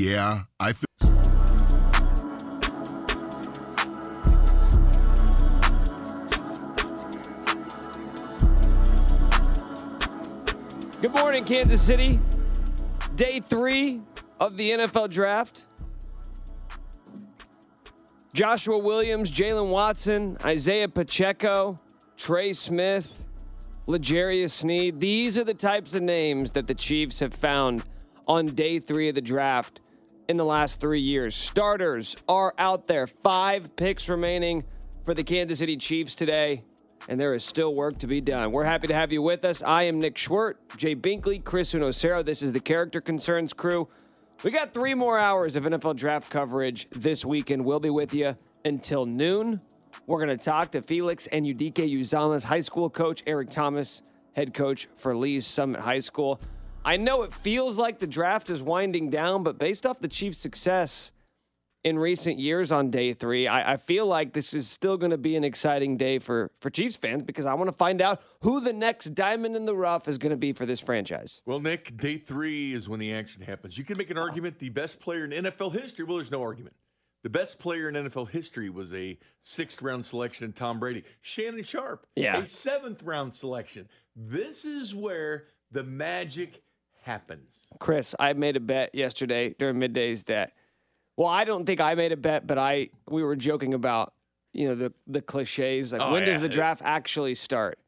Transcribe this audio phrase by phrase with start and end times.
[0.00, 0.86] Yeah, I think.
[11.02, 12.18] Good morning, Kansas City.
[13.14, 14.00] Day three
[14.40, 15.66] of the NFL draft.
[18.32, 21.76] Joshua Williams, Jaylen Watson, Isaiah Pacheco,
[22.16, 23.26] Trey Smith,
[23.86, 24.98] L'Jarius Sneed.
[24.98, 27.84] These are the types of names that the Chiefs have found
[28.26, 29.82] on day three of the draft
[30.30, 31.34] in the last three years.
[31.34, 33.08] Starters are out there.
[33.08, 34.62] Five picks remaining
[35.04, 36.62] for the Kansas City Chiefs today,
[37.08, 38.52] and there is still work to be done.
[38.52, 39.60] We're happy to have you with us.
[39.60, 42.24] I am Nick Schwerdt, Jay Binkley, Chris Unocero.
[42.24, 43.88] This is the Character Concerns crew.
[44.44, 47.64] We got three more hours of NFL draft coverage this weekend.
[47.64, 49.58] We'll be with you until noon.
[50.06, 54.02] We're going to talk to Felix Anudike-Uzomah's high school coach, Eric Thomas,
[54.34, 56.40] head coach for Lee's Summit High School.
[56.84, 60.38] I know it feels like the draft is winding down, but based off the Chiefs'
[60.38, 61.12] success
[61.84, 65.18] in recent years on day three, I, I feel like this is still going to
[65.18, 68.60] be an exciting day for, for Chiefs fans because I want to find out who
[68.60, 71.40] the next diamond in the rough is going to be for this franchise.
[71.46, 73.76] Well, Nick, day three is when the action happens.
[73.78, 76.04] You can make an argument the best player in NFL history.
[76.04, 76.76] Well, there's no argument.
[77.22, 81.04] The best player in NFL history was a sixth round selection in Tom Brady.
[81.20, 82.38] Shannon Sharpe, Yeah.
[82.38, 83.88] a seventh round selection.
[84.16, 86.62] This is where the magic
[87.02, 87.58] happens.
[87.78, 90.52] Chris, I made a bet yesterday during middays that,
[91.16, 94.12] well, I don't think I made a bet, but I we were joking about
[94.52, 96.32] you know the the cliches like Oh, when yeah.
[96.32, 97.78] does the draft actually start?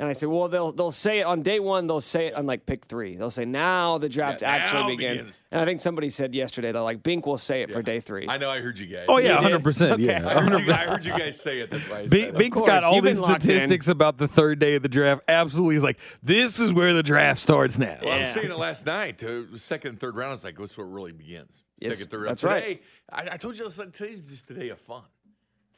[0.00, 1.86] And I said, well, they'll they'll say it on day one.
[1.86, 3.16] They'll say it on like pick three.
[3.16, 5.18] They'll say now the draft Yeah, actually begins.
[5.18, 5.40] begins.
[5.50, 8.26] And I think somebody said yesterday they're like Bink will say it for day three.
[8.26, 9.04] I know I heard you guys.
[9.08, 9.42] Oh yeah, did?
[9.42, 9.92] hundred percent.
[9.92, 10.04] Okay.
[10.04, 10.66] Yeah, I heard, 100%.
[10.66, 11.70] you, I heard you guys say it.
[11.70, 12.38] That's why I Bink, said it.
[12.38, 13.40] Bink's course, got all you've these locked in.
[13.42, 15.20] statistics about the third day of the draft.
[15.28, 17.98] Absolutely, he's like, this is where the draft starts now.
[18.02, 19.22] Well, I was saying it last night.
[19.22, 21.62] Uh, the second and third round is like, that's where it really begins.
[21.78, 22.30] Yes, second, third round.
[22.30, 22.62] that's right.
[22.62, 22.80] Today,
[23.12, 25.02] I, I told you, last night, today's just the day of fun.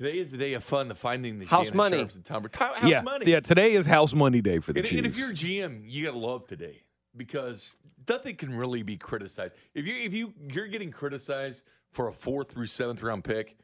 [0.02, 1.96] Today is the day of fun, the finding the House Shannon money.
[1.98, 2.44] Sharpes and Tom.
[2.52, 3.30] House yeah, money.
[3.30, 3.38] yeah.
[3.38, 4.98] Today is House Money Day for the And, Chiefs.
[4.98, 6.82] and if you're a GM, you gotta love today
[7.16, 7.76] because
[8.08, 9.52] nothing can really be criticized.
[9.76, 11.62] If you if you you're getting criticized
[11.92, 13.56] for a fourth through seventh round pick,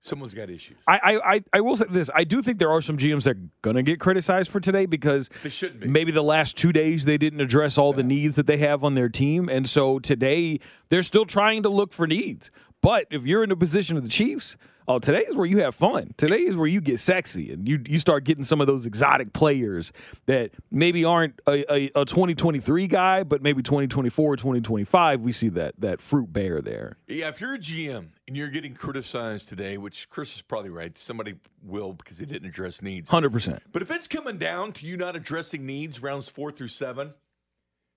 [0.00, 0.78] someone's got issues.
[0.88, 2.08] I, I, I- I will say this.
[2.14, 4.86] I do think there are some GMs that are going to get criticized for today
[4.86, 5.88] because They shouldn't be.
[5.88, 8.94] maybe the last two days they didn't address all the needs that they have on
[8.94, 9.46] their team.
[9.50, 10.58] And so today
[10.88, 12.50] they're still trying to look for needs.
[12.80, 14.56] But if you're in the position of the Chiefs,
[14.88, 16.14] oh, today is where you have fun.
[16.16, 19.32] Today is where you get sexy and you, you start getting some of those exotic
[19.32, 19.92] players
[20.26, 25.74] that maybe aren't a, a, a 2023 guy, but maybe 2024, 2025, we see that,
[25.78, 26.96] that fruit bear there.
[27.06, 30.96] Yeah, if you're a GM and you're getting criticized today, which Chris is probably right,
[30.98, 33.10] somebody will because they didn't address needs.
[33.10, 33.60] 100%.
[33.72, 37.14] But if it's coming down to you not addressing needs rounds four through seven,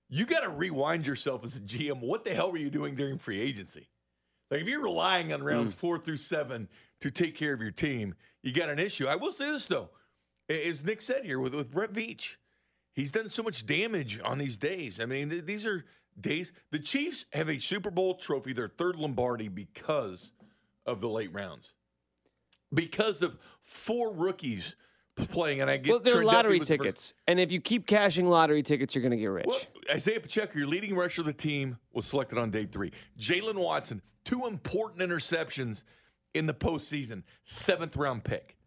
[0.09, 2.00] you got to rewind yourself as a GM.
[2.00, 3.88] What the hell were you doing during free agency?
[4.50, 5.78] Like if you're relying on rounds mm.
[5.78, 6.67] four through seven
[7.01, 9.07] to take care of your team, you got an issue.
[9.07, 9.89] I will say this though,
[10.50, 12.35] as Nick said here with with Brett Veach,
[12.94, 15.00] he's done so much damage on these days.
[15.00, 15.85] I mean, th- these are
[16.19, 16.53] days.
[16.72, 20.31] The Chiefs have a Super Bowl trophy, their third Lombardi, because
[20.85, 21.73] of the late rounds,
[22.73, 24.75] because of four rookies
[25.15, 25.61] playing.
[25.61, 28.27] And I get well, they're Trent lottery the first- tickets, and if you keep cashing
[28.27, 29.45] lottery tickets, you're going to get rich.
[29.47, 29.59] well,
[29.91, 32.91] Isaiah Pacheco, your leading rusher of the team, was selected on day three.
[33.19, 35.83] Jaylen Watson, two important interceptions
[36.33, 38.57] in the postseason, seventh round pick.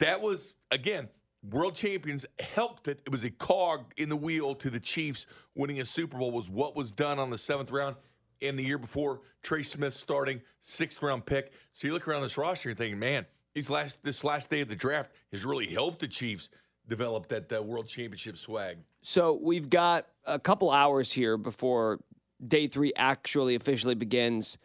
[0.00, 1.08] That was, again,
[1.42, 3.00] world champions helped it.
[3.06, 6.50] It was a cog in the wheel to the Chiefs winning a Super Bowl, was
[6.50, 7.96] what was done on the seventh round.
[8.42, 11.52] In the year before, Trey Smith starting, sixth round pick.
[11.72, 13.24] So you look around this roster, you're thinking, man,
[13.56, 16.50] these last this last day of the draft has really helped the Chiefs
[16.86, 18.76] develop that uh, world championship swag.
[19.00, 22.00] So we've got a couple hours here before
[22.46, 24.58] day three actually officially begins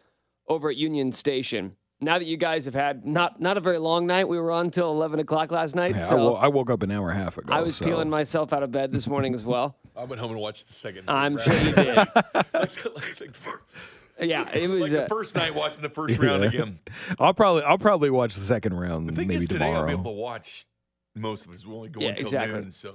[0.46, 1.74] over at Union Station.
[2.02, 4.70] Now that you guys have had not not a very long night, we were on
[4.70, 5.94] till eleven o'clock last night.
[5.94, 7.50] Yeah, I, so wo- I woke up an hour and a half ago.
[7.50, 7.86] I was so.
[7.86, 9.78] peeling myself out of bed this morning as well.
[9.96, 11.08] I went home and watched the second.
[11.08, 11.96] I'm sure you did.
[11.96, 12.14] like,
[12.52, 13.62] like, like the fir-
[14.20, 14.90] Yeah, it like was.
[14.92, 16.78] the uh, first night watching the first round again.
[17.18, 19.80] I'll probably I'll probably watch the second round The thing maybe is, today tomorrow.
[19.80, 20.66] I'll be able to watch
[21.14, 21.66] most of it.
[21.66, 22.60] We're only going Yeah, until exactly.
[22.60, 22.94] noon, so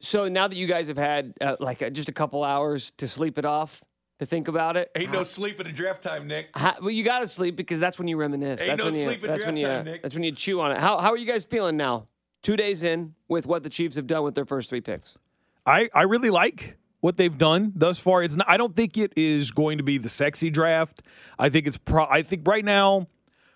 [0.00, 3.06] so now that you guys have had uh, like uh, just a couple hours to
[3.08, 3.82] sleep it off,
[4.18, 4.90] to think about it.
[4.94, 6.48] ain't no sleep in the draft time, Nick.
[6.54, 8.60] How, well, you got to sleep because that's when you reminisce.
[8.60, 9.02] Ain't that's no when you.
[9.04, 9.66] sleep in That's when draft you.
[9.66, 10.02] time, Nick.
[10.02, 10.78] That's when you chew on it.
[10.78, 12.06] How How are you guys feeling now?
[12.42, 15.18] Two days in with what the Chiefs have done with their first three picks.
[15.66, 18.22] I, I really like what they've done thus far.
[18.22, 21.02] It's not, I don't think it is going to be the sexy draft.
[21.38, 23.08] I think it's pro, I think right now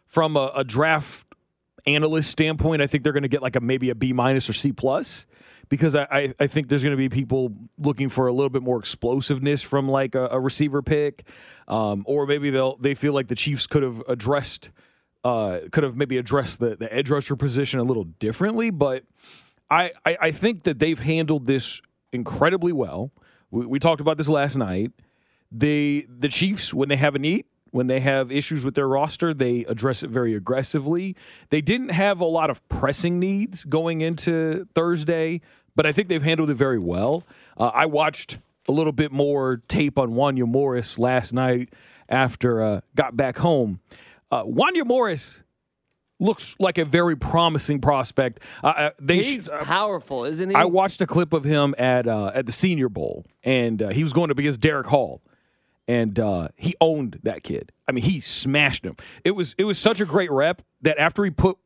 [0.06, 1.26] from a, a draft
[1.86, 4.52] analyst standpoint, I think they're going to get like a maybe a B minus or
[4.52, 5.26] C plus
[5.68, 8.62] because I, I, I think there's going to be people looking for a little bit
[8.62, 11.26] more explosiveness from like a, a receiver pick,
[11.68, 14.70] um, or maybe they'll they feel like the Chiefs could have addressed
[15.24, 18.70] uh, could have maybe addressed the, the edge rusher position a little differently.
[18.70, 19.04] But
[19.70, 21.80] I, I, I think that they've handled this
[22.12, 23.10] incredibly well.
[23.50, 24.92] We, we talked about this last night.
[25.50, 27.44] They the Chiefs when they have a need
[27.74, 31.16] when they have issues with their roster, they address it very aggressively.
[31.50, 35.40] They didn't have a lot of pressing needs going into Thursday,
[35.74, 37.24] but I think they've handled it very well.
[37.56, 38.38] Uh, I watched
[38.68, 41.72] a little bit more tape on Wanya Morris last night
[42.08, 43.80] after uh, got back home.
[44.30, 45.42] Uh, Wanya Morris
[46.20, 48.40] looks like a very promising prospect.
[48.62, 50.54] Uh, they He's powerful, isn't he?
[50.54, 54.02] I watched a clip of him at uh, at the Senior Bowl, and uh, he
[54.02, 55.22] was going up against Derick Hall
[55.86, 57.72] and uh, he owned that kid.
[57.86, 58.96] I mean, he smashed him.
[59.24, 61.58] It was it was such a great rep that after he put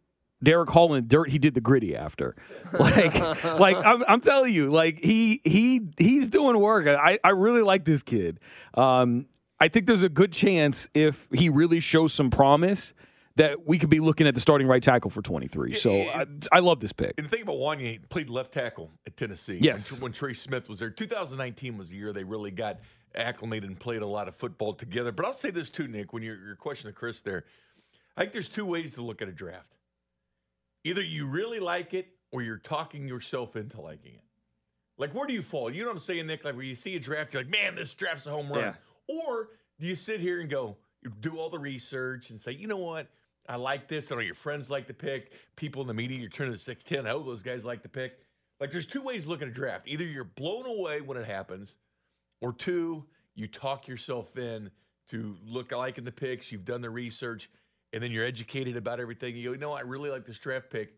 [0.42, 2.36] Derick Hall in dirt, he did the gritty after.
[2.78, 6.86] Like, like I'm, I'm, telling you, like he he he's doing work.
[6.86, 8.40] I I really like this kid.
[8.74, 9.26] Um,
[9.58, 12.92] I think there's a good chance if he really shows some promise
[13.38, 15.74] that we could be looking at the starting right tackle for 23.
[15.74, 17.14] So I, I, love this pick.
[17.16, 19.60] And the thing about Wanya, he played left tackle at Tennessee.
[19.62, 19.92] Yes.
[19.92, 20.90] When, when Trey Smith was there.
[20.90, 22.80] 2019 was the year they really got
[23.14, 25.12] acclimated and played a lot of football together.
[25.12, 27.44] But I'll say this too, Nick, when your, your question to Chris there,
[28.16, 29.76] I think there's two ways to look at a draft.
[30.82, 34.24] Either you really like it or you're talking yourself into liking it.
[34.96, 35.70] Like, where do you fall?
[35.70, 36.44] You know what I'm saying, Nick?
[36.44, 38.60] Like, when you see a draft, you're like, man, this draft's a home run.
[38.60, 38.74] Yeah.
[39.06, 40.76] Or do you sit here and go,
[41.20, 43.06] do all the research and say, you know what?
[43.48, 44.12] I like this.
[44.12, 45.32] I know your friends like the pick.
[45.56, 47.10] People in the media, you're turning to 610.
[47.10, 48.18] Oh, those guys like the pick.
[48.60, 49.86] Like, there's two ways to look at a draft.
[49.86, 51.74] Either you're blown away when it happens–
[52.40, 53.04] or two,
[53.34, 54.70] you talk yourself in
[55.10, 57.50] to look like in the picks, you've done the research,
[57.92, 59.36] and then you're educated about everything.
[59.36, 60.94] You go, you know, I really like this draft pick.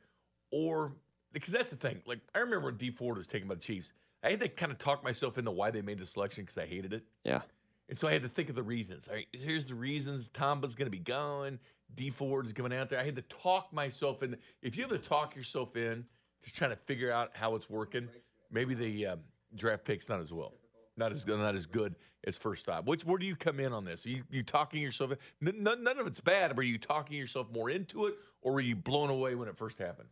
[0.50, 0.92] Or
[1.32, 2.02] because that's the thing.
[2.06, 3.92] Like I remember when Dee Ford was taken by the Chiefs.
[4.22, 6.66] I had to kind of talk myself into why they made the selection because I
[6.66, 7.04] hated it.
[7.24, 7.42] Yeah.
[7.88, 9.08] And so I had to think of the reasons.
[9.08, 11.58] All right, here's the reasons Tamba's going to be going.
[11.96, 13.00] Dee Ford's going out there.
[13.00, 14.36] I had to talk myself in.
[14.62, 16.04] If you have to talk yourself in
[16.42, 18.08] to trying to figure out how it's working,
[18.50, 19.20] maybe the um,
[19.54, 20.54] draft pick's not as well
[21.00, 22.86] not as good, not as good as first stop.
[22.86, 24.06] Which where do you come in on this?
[24.06, 25.12] Are you you talking yourself?
[25.40, 28.60] None, none of it's bad, but are you talking yourself more into it, or were
[28.60, 30.08] you blown away when it first happened?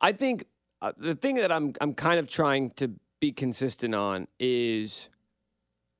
[0.00, 0.46] I think
[0.82, 2.90] uh, the thing that I'm I'm kind of trying to
[3.20, 5.08] be consistent on is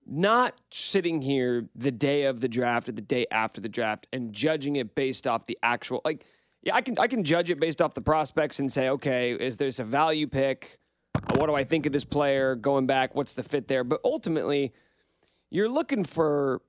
[0.07, 4.33] not sitting here the day of the draft or the day after the draft and
[4.33, 6.25] judging it based off the actual like
[6.63, 9.59] yeah I can I can judge it based off the prospects and say okay is
[9.59, 10.81] there's a value pick
[11.35, 13.15] what do I think of this player going back?
[13.15, 13.85] What's the fit there?
[13.85, 14.73] But ultimately,
[15.51, 16.63] you're looking for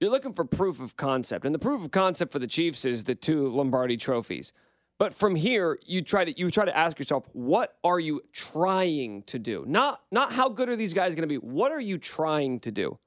[0.00, 3.04] you're looking for proof of concept, and the proof of concept for the Chiefs is
[3.04, 4.52] the two Lombardi trophies.
[4.98, 9.22] But from here, you try to you try to ask yourself, what are you trying
[9.24, 9.64] to do?
[9.66, 11.36] Not not how good are these guys going to be?
[11.36, 12.98] What are you trying to do?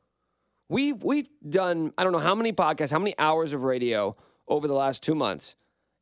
[0.70, 4.14] We've we've done I don't know how many podcasts, how many hours of radio
[4.48, 5.56] over the last two months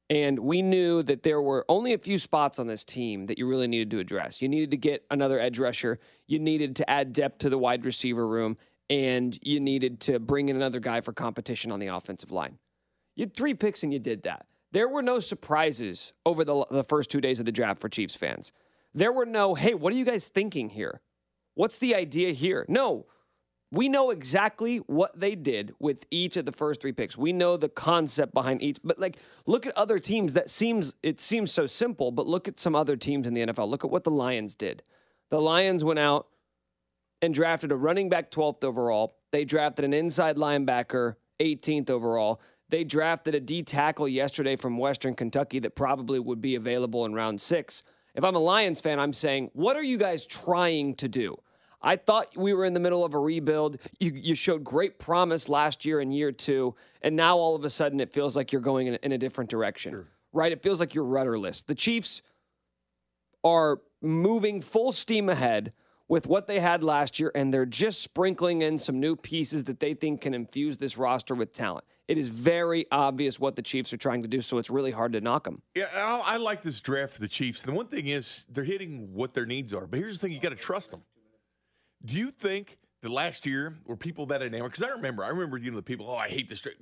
[0.10, 3.48] and we knew that there were only a few spots on this team that you
[3.48, 4.42] really needed to address.
[4.42, 6.00] You needed to get another edge rusher.
[6.26, 8.58] You needed to add depth to the wide receiver room.
[8.90, 12.58] And you needed to bring in another guy for competition on the offensive line.
[13.16, 14.48] You had three picks and you did that.
[14.72, 18.16] There were no surprises over the, the first two days of the draft for Chiefs
[18.16, 18.52] fans.
[18.94, 21.02] There were no, hey, what are you guys thinking here?
[21.56, 22.66] What's the idea here?
[22.68, 23.06] No,
[23.72, 27.18] we know exactly what they did with each of the first three picks.
[27.18, 28.78] We know the concept behind each.
[28.84, 30.34] But like, look at other teams.
[30.34, 32.12] That seems it seems so simple.
[32.12, 33.70] But look at some other teams in the NFL.
[33.70, 34.82] Look at what the Lions did.
[35.30, 36.28] The Lions went out
[37.22, 39.18] and drafted a running back 12th overall.
[39.32, 42.42] They drafted an inside linebacker 18th overall.
[42.70, 47.14] They drafted a D tackle yesterday from Western Kentucky that probably would be available in
[47.14, 47.84] round six.
[48.16, 51.38] If I'm a Lions fan, I'm saying, what are you guys trying to do?
[51.82, 53.78] I thought we were in the middle of a rebuild.
[54.00, 57.70] You, you showed great promise last year and year two, and now all of a
[57.70, 60.08] sudden it feels like you're going in, in a different direction, sure.
[60.34, 60.52] right?
[60.52, 61.64] It feels like you're rudderless.
[61.64, 62.22] The Chiefs
[63.44, 65.72] are moving full steam ahead
[66.10, 69.80] with what they had last year, and they're just sprinkling in some new pieces that
[69.80, 71.86] they think can infuse this roster with talent.
[72.08, 75.14] It is very obvious what the Chiefs are trying to do, so it's really hard
[75.14, 75.62] to knock them.
[75.76, 77.62] Yeah, I, I like this draft for the Chiefs.
[77.62, 79.86] The one thing is, they're hitting what their needs are.
[79.86, 81.04] But here's the thing you got to trust them.
[82.04, 84.72] Do you think the last year were people that enamored?
[84.72, 86.60] Because I remember, I remember, you know, the people, oh, I hate this.
[86.62, 86.80] draft.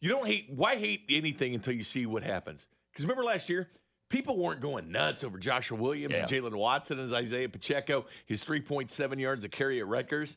[0.00, 2.66] You don't hate, why hate anything until you see what happens?
[2.90, 3.68] Because remember last year,
[4.10, 6.20] people weren't going nuts over Joshua Williams yeah.
[6.20, 10.36] and Jaylen Watson and Isaiah Pacheco, his 3.7 yards of carry at Rutgers.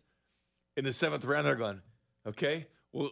[0.78, 1.82] In the seventh round, they're going,
[2.26, 3.12] okay, well,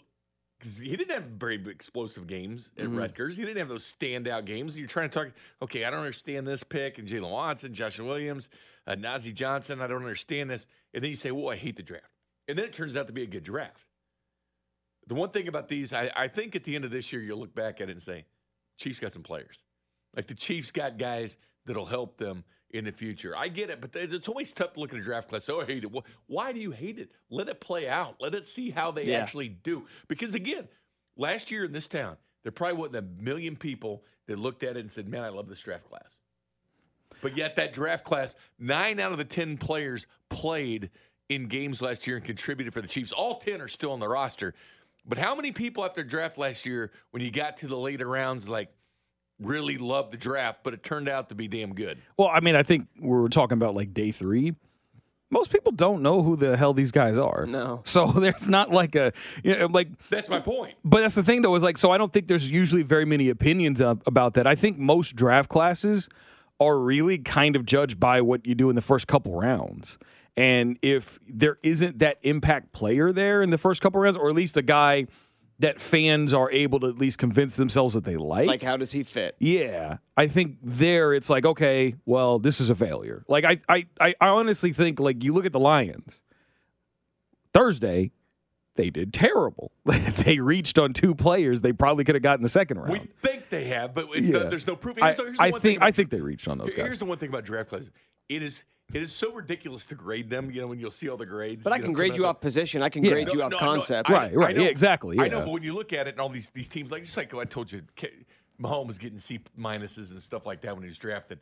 [0.58, 2.98] because he didn't have very explosive games at Mm-hmm.
[2.98, 3.36] Rutgers.
[3.36, 4.78] He didn't have those standout games.
[4.78, 8.50] You're trying to talk, okay, I don't understand this pick, and Jaylen Watson, Joshua Williams,
[8.88, 10.68] uh, Nazeeh Johnson, I don't understand this.
[10.94, 12.06] And then you say, well, I hate the draft.
[12.48, 13.86] And then it turns out to be a good draft.
[15.08, 17.40] The one thing about these, I, I think at the end of this year, you'll
[17.40, 18.26] look back at it and say,
[18.78, 19.62] Chiefs got some players.
[20.16, 23.36] Like the Chiefs got guys that'll help them in the future.
[23.36, 25.48] I get it, but it's always tough to look at a draft class.
[25.50, 25.92] Oh, I hate it.
[25.92, 27.12] Well, why do you hate it?
[27.30, 28.16] Let it play out.
[28.20, 29.20] Let it see how they Yeah.
[29.20, 29.88] actually do.
[30.08, 30.68] Because again,
[31.18, 34.80] last year in this town, there probably wasn't a million people that looked at it
[34.80, 36.18] and said, "Man, I love this draft class."
[37.22, 40.90] But yet, that draft class, nine out of the ten players played
[41.30, 43.12] in games last year and contributed for the Chiefs.
[43.12, 44.56] All ten are still on the roster.
[45.06, 48.48] But how many people after draft last year, when you got to the later rounds,
[48.48, 48.74] like
[49.42, 51.98] really love the draft, but it turned out to be damn good?
[52.18, 54.54] Well, I mean, I think we're talking about like day three.
[55.30, 57.46] Most people don't know who the hell these guys are.
[57.46, 57.82] No.
[57.86, 60.76] So there's not like a, you know, like, That's my point.
[60.84, 63.30] but that's the thing though, is like, so I don't think there's usually very many
[63.30, 64.46] opinions of, about that.
[64.46, 66.10] I think most draft classes
[66.60, 69.98] are really kind of judged by what you do in the first couple rounds.
[70.38, 74.36] And if there isn't that impact player there in the first couple rounds, or at
[74.36, 75.08] least a guy
[75.62, 78.92] that fans are able to at least convince themselves that they Like, Like, how does
[78.92, 79.36] he fit?
[79.40, 83.24] yeah, I think there it's like okay, well, this is a failure.
[83.28, 86.22] Like I, I, I I honestly think like you look at the Lions.
[87.54, 88.12] Thursday,
[88.76, 89.72] they did terrible.
[89.86, 92.92] they reached on two players they probably could have gotten the second round.
[92.94, 94.40] We think they have, but it's Yeah.
[94.40, 94.98] not, there's no proof.
[95.02, 96.78] I, the- here's the I one think about I think they reached on those Here-
[96.78, 96.86] guys.
[96.86, 97.92] Here's the one thing about draft classes.
[98.30, 98.64] It is
[98.94, 100.50] it is so ridiculous to grade them.
[100.52, 101.64] You know when you'll see all the grades.
[101.64, 102.82] But I can know, grade you off position.
[102.84, 103.12] I can Yeah.
[103.12, 104.10] grade the- you No, off no, no, concept.
[104.10, 104.50] I- Right, right.
[104.50, 106.50] I know- Yeah, exactly, I know, but when you look at it and all these
[106.50, 108.26] these teams, like just like I told you, K-
[108.60, 111.40] Mahomes getting C minuses and stuff like that when he was drafted.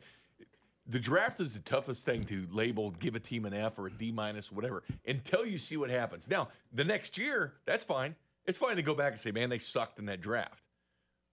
[0.88, 3.91] The draft is the toughest thing to label, give a team an F or a
[3.91, 6.27] D minus, whatever, until you see what happens.
[6.27, 8.15] Now, the next year, that's fine.
[8.48, 10.63] It's fine to go back and say, man, they sucked in that draft.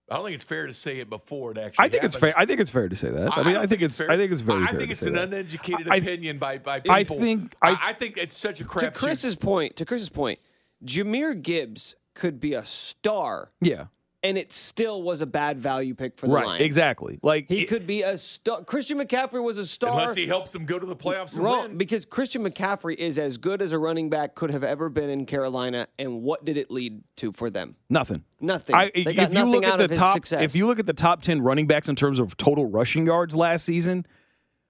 [0.09, 1.85] I don't think it's fair to say it before it actually.
[1.85, 2.33] I think it's fair.
[2.37, 3.37] I think it's fair to say that.
[3.37, 3.97] I mean, I, think it's.
[3.97, 4.09] fair.
[4.09, 4.63] I think it's very.
[4.63, 5.23] I think to it's an that.
[5.27, 6.95] uneducated I- opinion by by people.
[6.95, 8.93] I think- I- I, I think it's such a to crap.
[8.93, 10.39] Chris's point, to Chris's point,
[10.85, 13.87] Jahmyr Gibbs could be a star, Yeah.
[14.23, 16.45] And it still was a bad value pick for the Right.
[16.47, 16.63] Lions.
[16.63, 17.19] Exactly.
[17.21, 18.63] Like He it- could be a star.
[18.63, 19.91] Christian McCaffrey was a star.
[19.91, 21.77] unless he helps them go to the playoffs and Wrong, win.
[21.77, 25.25] because Christian McCaffrey is as good as a running back could have ever been in
[25.27, 27.75] Carolina, and what did it lead to for them?
[27.89, 28.23] Nothing.
[28.41, 28.75] Nothing.
[28.75, 30.93] I, They got if you nothing look at the top, if you look at the
[30.93, 34.05] top ten running backs in terms of total rushing yards last season,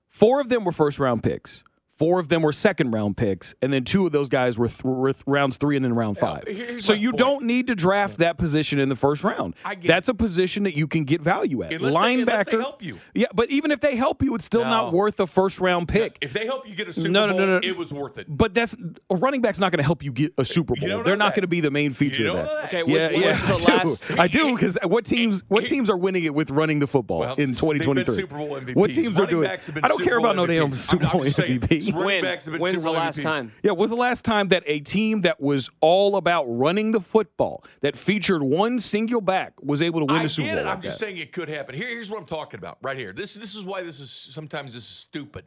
[0.09, 1.63] four of them were first round picks.
[1.97, 4.83] Four of them were second round picks, and then two of those guys were, th-
[4.83, 6.43] were th- rounds three and then round five.
[6.47, 7.17] here's so you point.
[7.17, 9.55] don't need to draft that position in the first round.
[9.65, 11.73] I get That's a position that you can get value at.
[11.73, 12.99] Unless Linebacker, unless they help you.
[13.15, 16.19] Yeah, but even if they help you, it's still not worth a first round pick.
[16.21, 17.59] if they help you get a Super No, no, Bowl, no, no.
[17.67, 18.27] it was worth it.
[18.29, 18.75] But that's
[19.09, 21.01] a running back's not going to help you get a Super Bowl.
[21.03, 22.51] They're not going to be the main feature You of don't that.
[22.53, 22.65] know that.
[22.65, 23.89] Okay, Yeah, what's, yeah, what's the I do.
[23.89, 24.19] last?
[24.19, 27.35] I do because what teams what teams are winning it with running the football Well,
[27.35, 28.13] in 2023?
[28.13, 28.75] Super Bowl MVPs.
[28.75, 29.47] What teams are doing?
[29.47, 31.37] backs have been I don't care about Bowl no damn Super I'm- I'm Bowl just
[31.87, 31.95] saying, MVP.
[31.99, 32.23] running When?
[32.23, 33.23] backs have been When's Super the last MVPs.
[33.23, 33.51] time?
[33.63, 37.63] Yeah, was the last time that a team that was all about running the football,
[37.81, 40.63] that featured one single back, was able to win I a Super get Bowl?
[40.63, 40.67] it.
[40.67, 41.75] like I'm just saying it could happen.
[41.75, 43.13] Here, here's what I'm talking about right here.
[43.13, 45.45] This this is why this is sometimes this is stupid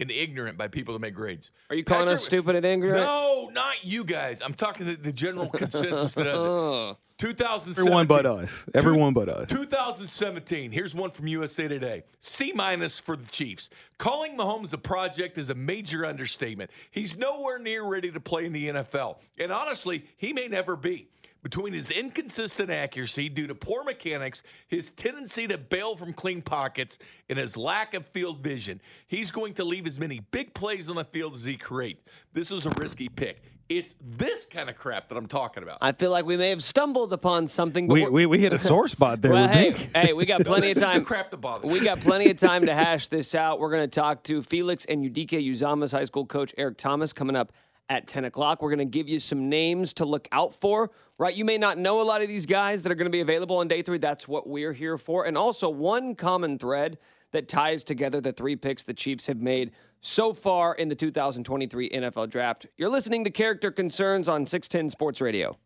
[0.00, 1.50] and ignorant by people that make grades.
[1.68, 2.96] Are you calling us stupid and ignorant?
[2.96, 4.40] No, not you guys.
[4.44, 6.96] I'm talking the, the general consensus that does it.
[7.18, 7.86] 2017.
[7.86, 8.64] Everyone but us.
[8.72, 9.50] Everyone but us.
[9.50, 10.72] 2017.
[10.72, 12.04] Here's one from USA Today.
[12.22, 13.68] C minus for the Chiefs.
[13.98, 16.70] Calling Mahomes a project is a major understatement.
[16.90, 19.18] He's nowhere near ready to play in the NFL.
[19.38, 21.10] And honestly, he may never be.
[21.42, 26.98] Between his inconsistent accuracy due to poor mechanics, his tendency to bail from clean pockets,
[27.30, 30.96] and his lack of field vision, he's going to leave as many big plays on
[30.96, 32.02] the field as he creates.
[32.34, 33.42] This is a risky pick.
[33.70, 35.78] It's this kind of crap that I'm talking about.
[35.80, 37.86] I feel like we may have stumbled upon something.
[37.86, 39.32] We, we're- we, we hit a sore spot there.
[39.32, 41.04] well, hey, hey, we got plenty this of time.
[41.04, 43.60] crap that bothers We got plenty of time to hash this out.
[43.60, 47.36] We're going to talk to Felix and Udike Uzama's high school coach Eric Thomas coming
[47.36, 47.52] up
[47.88, 48.60] at 10 o'clock.
[48.60, 50.90] We're going to give you some names to look out for.
[51.20, 53.20] Right, you may not know a lot of these guys that are going to be
[53.20, 53.98] available on day three.
[53.98, 55.26] That's what we're here for.
[55.26, 56.96] And also one common thread
[57.32, 61.90] that ties together the three picks the Chiefs have made so far in the 2023
[61.90, 62.64] NFL Draft.
[62.78, 65.58] You're listening to Character Concerns on 610 Sports Radio.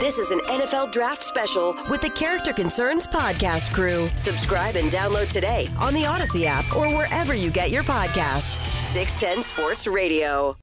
[0.00, 4.10] This is an NFL draft special with the Character Concerns podcast crew.
[4.16, 8.62] Subscribe and download today on the Audacy app or wherever you get your podcasts.
[8.78, 10.58] 610 Sports Radio.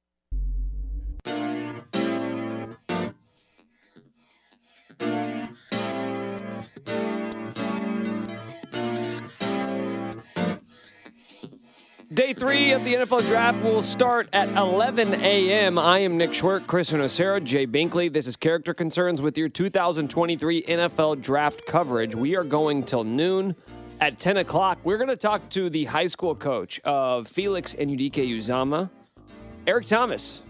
[12.18, 15.78] Day three of the NFL Draft will start at 11 a.m.
[15.78, 18.12] I am Nick Schwerdt, Chris Nocera, Jay Binkley.
[18.12, 22.16] This is Character Concerns with your 2023 NFL Draft coverage.
[22.16, 23.54] We are going till noon.
[24.00, 28.90] At 10 o'clock, we're going to talk to the high school coach of Felix Anudike-Uzomah,
[29.68, 30.42] Eric Thomas,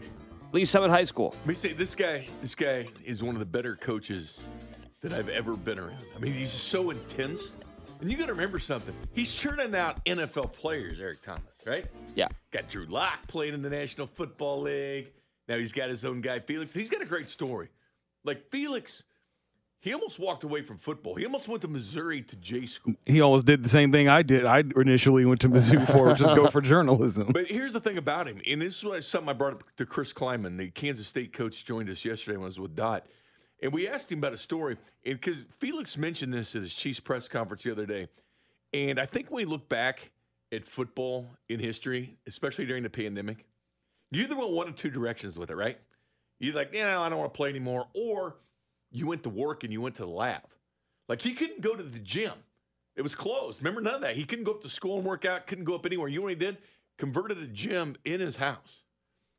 [0.53, 1.35] Lee Summit High School.
[1.41, 4.41] Let me say, this guy, this guy is one of the better coaches
[5.03, 6.03] that I've ever been around.
[6.17, 7.53] I mean, he's so intense.
[8.01, 8.95] And you got to remember something.
[9.13, 11.87] He's churning out NFL players, Eric Thomas, right?
[12.15, 12.29] Yeah.
[12.51, 15.13] Got Drew Lock playing in the National Football League.
[15.49, 16.73] Now he's got his own guy, Felix.
[16.73, 17.69] He's got a great story.
[18.25, 19.05] Like Felix,
[19.81, 21.15] he almost walked away from football.
[21.15, 22.95] He almost went to Missouri to J school.
[23.07, 24.45] He almost did the same thing I did.
[24.45, 27.29] I initially went to Missouri for just go for journalism.
[27.33, 30.13] But here's the thing about him, and this is something I brought up to Chris
[30.13, 33.07] Klieman, the Kansas State coach, joined us yesterday when I was with Dot,
[33.63, 37.01] and we asked him about a story, and because Felix mentioned this at his Chiefs
[37.01, 38.09] press conference the other day,
[38.73, 40.11] and I think when we look back
[40.53, 43.47] at football in history, especially during the pandemic,
[44.11, 45.79] you either went one of two directions with it, right?
[46.41, 48.37] You're like, yeah, I don't want to play anymore, or
[48.91, 50.43] you went to work and you went to the lab.
[51.09, 52.33] Like he couldn't go to the gym.
[52.97, 53.61] It was closed.
[53.61, 54.17] Remember none of that.
[54.17, 56.09] He couldn't go up to school and work out, couldn't go up anywhere.
[56.09, 56.59] You know what he did?
[56.97, 58.83] Converted a gym in his house.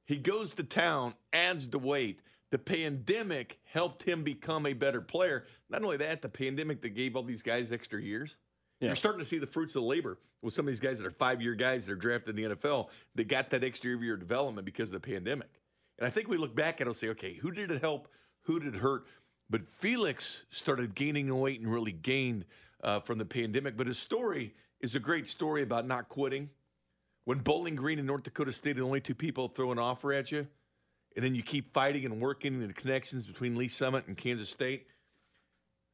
[0.06, 2.22] He goes to town, adds the weight.
[2.52, 5.46] The pandemic helped him become a better player.
[5.70, 8.38] Not only that, the pandemic that gave all these guys extra years.
[8.80, 8.88] Yeah.
[8.88, 11.06] You're starting to see the fruits of the labor with some of these guys that
[11.06, 12.88] are five year guys that are drafted in the NFL.
[13.14, 15.50] They got that extra year of development because of the pandemic.
[15.98, 18.08] And I think we look back at it and say, okay, who did it help?
[18.44, 19.06] Who did it hurt?
[19.50, 22.46] But Felix started gaining weight and really gained
[22.84, 23.76] uh, from the pandemic.
[23.76, 26.50] But his story is a great story about not quitting.
[27.26, 30.14] When Bowling Green and North Dakota State are the only two people throw an offer
[30.14, 30.48] at you,
[31.16, 34.50] and then you keep fighting and working and the connections between Lee Summit and Kansas
[34.50, 34.88] State,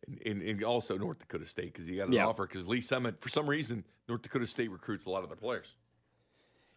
[0.07, 2.27] and, and, and also North Dakota State because he got an Yeah.
[2.27, 5.38] offer because Lee Summit, for some reason, North Dakota State recruits a lot of their
[5.38, 5.75] players.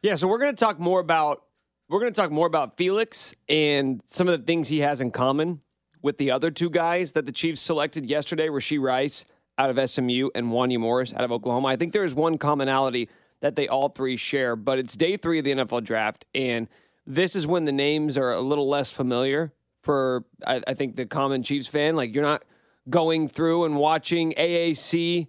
[0.03, 1.43] Yeah, so we're going to talk more about
[1.89, 5.11] we're going to talk more about Felix and some of the things he has in
[5.11, 5.63] common
[6.03, 9.25] with the other two guys that the Chiefs selected yesterday, Rashee Rice
[9.57, 11.69] out of SMU and Wanya Morris out of Oklahoma.
[11.69, 13.09] I think there is one commonality
[13.41, 16.69] that they all three share, but it's day three of the NFL draft, and
[17.07, 21.07] this is when the names are a little less familiar for I, I think the
[21.07, 21.97] common Chiefs fan.
[21.97, 22.43] Like you're not
[22.89, 25.29] going through and watching AAC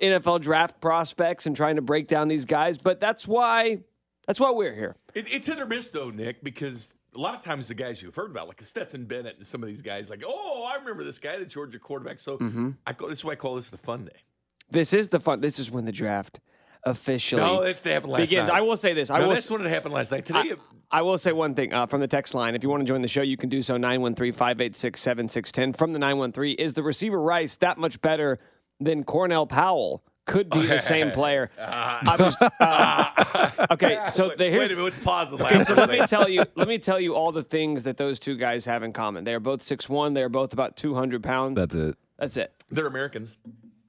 [0.00, 3.80] NFL draft prospects and trying to break down these guys, but that's why
[4.26, 4.96] that's why we're here.
[5.14, 8.14] It, it's hit or miss though, Nick, because a lot of times the guys you've
[8.14, 11.18] heard about, like Stetson Bennett and some of these guys, like, oh, I remember this
[11.18, 12.20] guy, the Georgia quarterback.
[12.20, 12.70] So Mm-hmm.
[12.86, 14.20] I call, this is why I call this the fun day.
[14.70, 15.40] This is the fun.
[15.40, 16.40] This is when the draft
[16.84, 18.48] officially No, it happened last begins.
[18.48, 18.58] night.
[18.58, 19.10] I will say this.
[19.10, 19.34] I No, will.
[19.34, 20.24] that's when it happened last night.
[20.24, 20.52] Today,
[20.90, 22.54] I, I will say one thing uh, from the text line.
[22.54, 25.72] If you want to join the show, you can do so 913 586 7610.
[25.74, 28.38] From the 913, is the receiver Rice that much better
[28.80, 30.02] than Cornell Powell?
[30.26, 31.50] Could be the same player.
[31.58, 35.72] I'm just, uh, okay, so wait, the, wait a minute, let's pause the last so
[35.74, 36.44] let me tell you.
[36.54, 39.24] Let me tell you all the things that those two guys have in common.
[39.24, 40.12] They are both six one.
[40.12, 41.56] They are both about two hundred pounds.
[41.56, 41.96] That's it.
[42.18, 42.52] That's it.
[42.70, 43.38] They're Americans.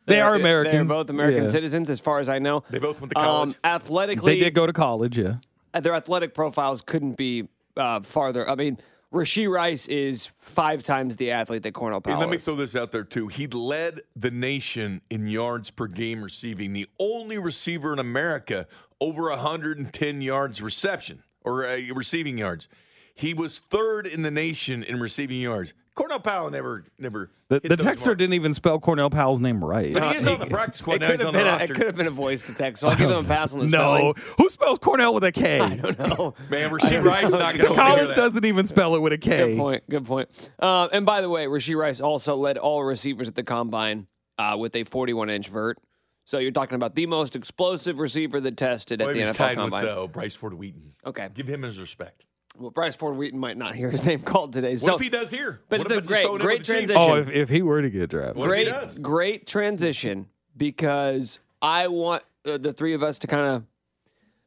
[0.09, 0.73] They are They're- Americans.
[0.89, 1.49] They're both American Yeah.
[1.49, 2.63] citizens, as far as I know.
[2.69, 3.49] They both went to college.
[3.49, 5.35] Um, athletically, They did go to college, yeah.
[5.79, 8.49] their athletic profiles couldn't be uh, farther.
[8.49, 8.77] I mean,
[9.13, 12.45] Rashee Rice is five times the athlete that Cornell And let me is.
[12.45, 13.27] throw this out there too.
[13.27, 18.67] He led the nation in yards per game receiving, the only receiver in America
[19.01, 22.67] over 110 yards reception or uh, receiving yards.
[23.15, 25.73] He was third in the nation in receiving yards.
[25.99, 27.29] Cornell Powell never, never.
[27.49, 28.03] The, the texter marks.
[28.05, 29.93] didn't even spell Cornell Powell's name right.
[29.93, 31.69] But he is on the practice squad It could, have on the been a, it
[31.71, 33.65] could have been a voice to text, so I'll give them a pass on the
[33.65, 34.13] no.
[34.13, 34.13] spelling.
[34.37, 35.59] Who spells Cornell with a K?
[35.59, 36.35] I don't know.
[36.49, 39.49] Man, Rashee Rice not going to College doesn't even spell it with a K.
[39.49, 39.83] Good point.
[39.89, 40.51] Good point.
[40.57, 44.07] Uh, and by the way, Rashee Rice also led all receivers at the combine
[44.37, 45.79] uh, with a 41 inch vert.
[46.23, 49.83] So you're talking about the most explosive receiver that tested at the NFL tied combine.
[49.83, 50.93] with uh, Bryce Ford-Wheaton.
[51.05, 51.27] Okay.
[51.33, 52.23] Give him his respect.
[52.59, 54.75] Well, Bryce Ford-Wheaton might not hear his name called today.
[54.75, 55.61] So, what So if he does here?
[55.69, 56.91] but What it's a great- great with the Chiefs?
[56.91, 57.01] transition.
[57.01, 58.35] Oh, if, if he were to get drafted.
[58.37, 58.97] What if he great, does?
[58.97, 63.63] great transition because I want uh, the three of us to kind of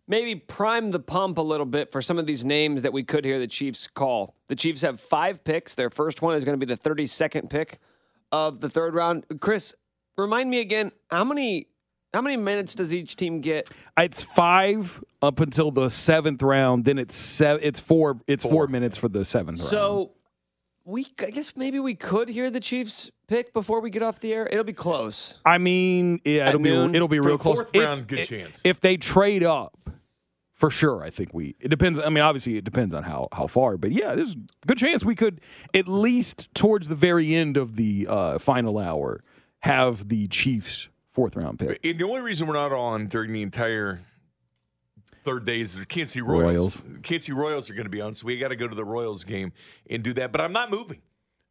[0.09, 3.25] maybe prime the pump a little bit for some of these names that we could
[3.25, 4.35] hear the Chiefs call.
[4.49, 5.75] The Chiefs have five picks.
[5.75, 7.79] Their first one is going to be the 32nd pick
[8.31, 9.25] of the third round.
[9.41, 9.75] Chris,
[10.19, 11.69] remind me again how many
[12.13, 13.71] how many minutes does each team get?
[13.97, 16.85] It's five up until the seventh round.
[16.85, 17.63] Then it's seven.
[17.65, 18.21] It's four.
[18.27, 19.71] It's four, minutes for the seventh round.
[19.71, 20.13] So
[20.85, 24.33] we I guess maybe we could hear the Chiefs pick before we get off the
[24.33, 24.47] air.
[24.51, 25.39] It'll be close.
[25.45, 26.93] I mean, yeah, it'll noon?
[26.93, 27.57] be it'll be For real the close.
[27.57, 28.57] fourth If- round, good if, chance.
[28.63, 29.79] If they trade up,
[30.53, 31.57] for sure, I think we.
[31.61, 31.99] It depends.
[31.99, 33.77] I mean, obviously, it depends on how how far.
[33.79, 35.41] But yeah, there's a good chance we could
[35.75, 39.25] at least towards the very end of the uh, final hour
[39.61, 41.81] have the Chiefs fourth round pick.
[41.85, 44.01] And the only reason we're not on during the entire
[45.25, 46.77] third day is the Kansas City Royals.
[46.83, 46.83] Royals.
[47.03, 48.85] Kansas City Royals are going to be on, so we got to go to the
[48.85, 49.53] Royals game
[49.89, 50.33] and do that.
[50.33, 51.01] But I'm not moving.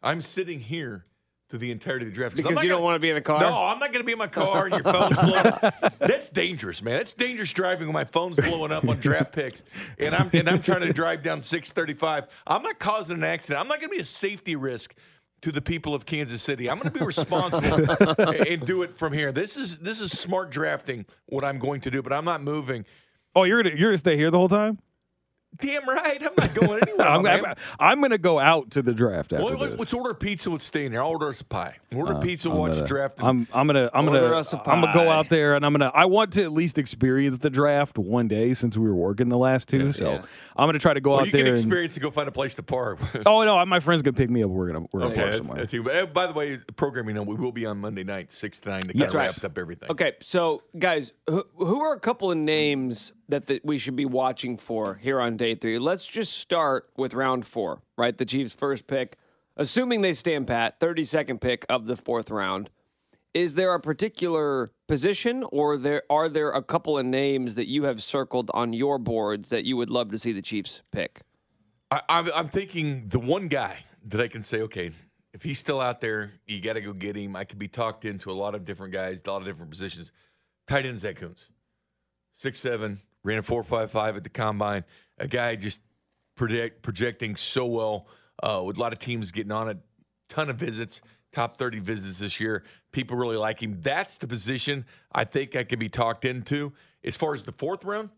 [0.03, 1.05] I'm sitting here
[1.51, 3.15] through the entirety of the draft I'm Because not you don't want to be in
[3.15, 3.41] the car?
[3.41, 5.97] No, I'm not going to be in my car and your phone's blowing up.
[5.99, 6.97] That's dangerous, man.
[6.97, 9.61] That's dangerous driving when my phone's blowing up on draft picks
[9.99, 12.27] and I'm and I'm trying to drive down 635.
[12.47, 13.61] I'm not causing an accident.
[13.61, 14.95] I'm not going to be a safety risk
[15.41, 16.69] to the people of Kansas City.
[16.69, 19.31] I'm going to be responsible and, and do it from here.
[19.31, 22.85] This is this is smart drafting what I'm going to do, but I'm not moving.
[23.35, 24.79] Oh, you're gonna you're gonna stay here the whole time?
[25.59, 26.21] Damn right.
[26.21, 27.07] I'm not going anywhere.
[27.07, 27.25] I'm.
[27.27, 29.77] I'm, I'm gonna go out to the draft after Well, this.
[29.77, 30.49] let's order pizza.
[30.49, 31.01] Let's stay in here.
[31.01, 31.75] I'll order us a pie.
[31.93, 32.49] Order pizza.
[32.49, 33.15] I'm watch gonna- the draft.
[33.21, 35.91] I'm I'm gonna I'm gonna us a I'm gonna go out there and I'm gonna
[35.93, 39.37] I want to at least experience the draft one day since we were working the
[39.37, 39.91] last two.
[39.91, 40.21] so Yeah.
[40.55, 41.43] I'm gonna try to go well, out you there.
[41.45, 42.99] can experience and go find a place to park.
[43.25, 44.49] oh no, my friend's gonna pick me up.
[44.49, 45.65] We're gonna we're gonna Okay, park that's, somewhere.
[45.65, 46.03] that's.
[46.03, 48.81] Uh, By the way, programming note, we will be on Monday night, six to nine,
[48.81, 49.25] to kind That's of right.
[49.27, 49.91] wrapped up everything.
[49.91, 54.05] Okay, so guys, who, who are a couple of names that, that we should be
[54.05, 55.79] watching for here on day three?
[55.79, 58.15] Let's just start with round four, right?
[58.15, 59.17] The Chiefs' first pick,
[59.57, 62.69] assuming they stand pat, 32nd pick of the fourth round.
[63.33, 67.85] Is there a particular position, or there are there a couple of names that you
[67.85, 71.21] have circled on your boards that you would love to see the Chiefs pick?
[71.89, 74.91] I, I'm, thinking the one guy that I can say, okay,
[75.33, 77.35] if he's still out there, you got to go get him.
[77.35, 80.11] I could be talked into a lot of different guys, a lot of different positions.
[80.67, 81.41] Tight end Zach Kuntz,
[82.33, 84.83] six seven, ran a four five five at the combine.
[85.21, 85.81] A guy just
[86.35, 88.07] project, projecting so well
[88.41, 89.77] uh, with a lot of teams getting on it.
[90.29, 92.63] Ton of visits, top thirty visits this year.
[92.91, 93.79] People really like him.
[93.81, 96.73] That's the position I think I could be talked into.
[97.03, 98.09] As far as the fourth round,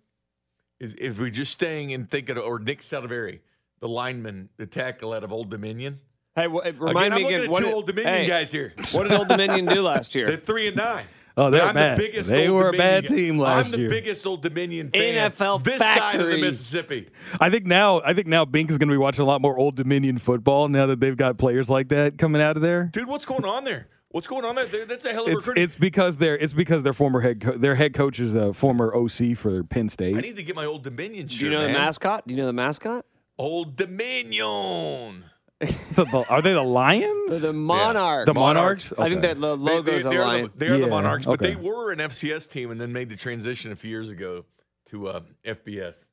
[0.79, 3.39] is if we're just staying and thinking, or Nick Saldiveri,
[3.79, 5.99] the lineman, the tackle out of Old Dominion.
[6.35, 7.41] Hey, Again, remind I'm me again.
[7.43, 8.73] at what two did- Old Dominion hey, guys here.
[8.93, 10.27] What did Old Dominion do last year?
[10.27, 11.05] They're three and nine.
[11.36, 11.98] Oh, they're I'm bad.
[11.98, 13.65] The biggest They Old were a bad team last year.
[13.65, 13.89] I'm the year.
[13.89, 15.32] biggest Old Dominion fan.
[15.32, 16.38] NFL this side of the.
[16.38, 17.10] Mississippi.
[17.39, 19.76] I think now I think now Bink is gonna be watching a lot more Old
[19.76, 22.89] Dominion football now that they've got players like that coming out of there.
[22.93, 23.88] Dude, what's going on there?
[24.10, 24.65] What's going on there?
[24.65, 25.63] There- That's a hell of a It's recruiting.
[25.63, 28.93] it's because they're it's because their former head co- their head coach is a former
[28.96, 30.15] OC for Penn State.
[30.15, 31.39] I need to get my Old Dominion shirt.
[31.39, 32.28] Do you know the mascot?
[32.28, 33.06] Do you know the mascot?
[33.39, 35.24] Old Dominion.
[35.95, 37.41] The- the- are they the Lions?
[37.41, 38.26] They're The Monarchs.
[38.28, 38.93] The Monarchs?
[38.97, 39.28] I think Okay.
[39.34, 40.43] that the They, logo's they, a they are lion.
[40.56, 41.54] the, they are the Monarchs, but okay.
[41.54, 44.45] they were an FCS team and then made the transition a few years ago
[44.88, 46.06] to uh, FBS.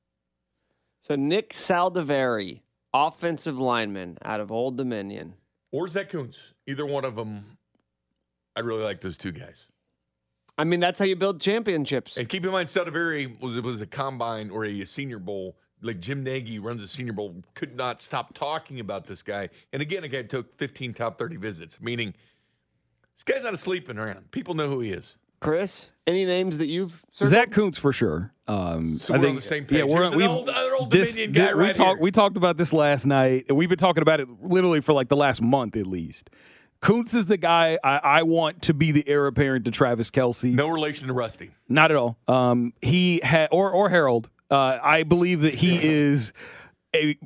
[1.01, 2.61] So Nick Saldiveri,
[2.93, 5.35] offensive lineman out of Old Dominion.
[5.73, 6.39] Or Zach Kuntz.
[6.67, 7.57] Either one of them.
[8.57, 9.57] I really like those two guys.
[10.59, 12.17] I mean, that's how you build championships.
[12.19, 15.57] And keep in mind, Saldiveri was was a combine or a Senior Bowl.
[15.83, 19.49] Like Jim Nagy runs a Senior Bowl, could not stop talking about this guy.
[19.73, 22.15] And again, a guy took 15 top 30 visits, meaning
[23.17, 24.31] this guy's not sleeping around.
[24.31, 25.17] People know who he is.
[25.41, 27.31] Chris, any names that you've circled?
[27.31, 28.33] Zach Kuntz for sure.
[28.47, 29.79] Um, So I we're on the same page.
[29.79, 32.03] Yeah, we're Here's we an old- old this, Dominion guy thi- we right talked here.
[32.03, 35.09] we talked about this last night, and we've been talking about it literally for like
[35.09, 36.29] the last month at least.
[36.83, 40.53] Kuntz is the guy I, I want to be the heir apparent to Travis Kelce.
[40.53, 41.51] No relation to Rusty.
[41.71, 42.19] Not at all.
[42.29, 44.29] Um, he had or or Harold.
[44.51, 46.33] Uh, I believe that he is
[46.95, 47.17] a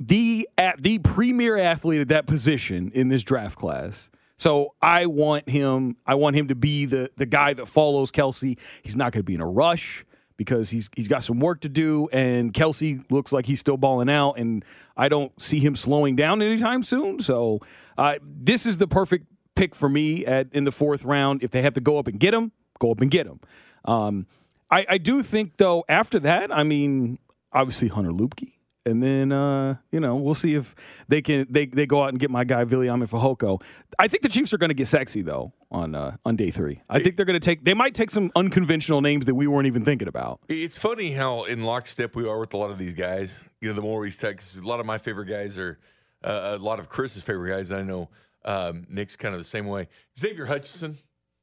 [0.00, 4.10] the at the premier athlete at that position in this draft class.
[4.36, 5.96] So I want him.
[6.06, 8.58] I want him to be the the guy that follows Kelce.
[8.82, 10.04] He's not going to be in a rush
[10.36, 14.10] because he's he's got some work to do, and Kelce looks like he's still balling
[14.10, 14.64] out, and
[14.96, 17.20] I don't see him slowing down anytime soon.
[17.20, 17.60] So
[17.96, 21.42] uh, this is the perfect pick for me at in the fourth round.
[21.42, 23.40] If they have to go up and get him, go up and get him.
[23.84, 24.26] Um,
[24.70, 27.18] I, I do think though after that, I mean,
[27.52, 28.52] obviously Hunter Luepke.
[28.86, 30.74] And then uh, you know, we'll see if
[31.08, 33.62] they can they, they go out and get my guy Viliami Fehoko.
[33.98, 36.82] I think the Chiefs are gonna get sexy though on uh, on day three.
[36.90, 39.86] I think they're gonna take they might take some unconventional names that we weren't even
[39.86, 40.40] thinking about.
[40.48, 43.34] It's funny how in lockstep we are with a lot of these guys.
[43.62, 45.78] You know, the more we text, a lot of my favorite guys are
[46.22, 47.72] uh, a lot of Chris's favorite guys.
[47.72, 48.10] I know
[48.44, 49.88] um, Nick's kind of the same way.
[50.18, 50.98] Xavier Hutchinson,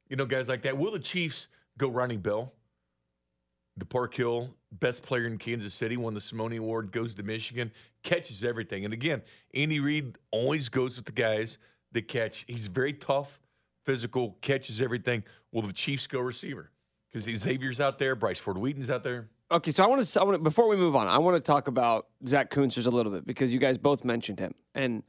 [0.09, 0.77] you know, guys like that.
[0.77, 1.47] Will the Chiefs
[1.79, 2.53] go Ronnie Bell?
[3.77, 7.71] The Park Hill best player in Kansas City, won the Simone Award, goes to Michigan,
[8.03, 8.85] catches everything.
[8.85, 9.21] And again,
[9.53, 11.57] Andy Reid always goes with the guys
[11.91, 12.45] that catch.
[12.47, 13.39] He's very tough,
[13.85, 15.23] physical, catches everything.
[15.51, 16.71] Will the Chiefs go receiver?
[17.11, 19.29] Because Xavier's out there, Bryce Ford-Wheaton's out there.
[19.51, 20.21] Okay, so I want to.
[20.21, 22.87] I want to before we move on, I want to talk about Zach Kuntz just
[22.87, 25.03] a little bit because you guys both mentioned him, and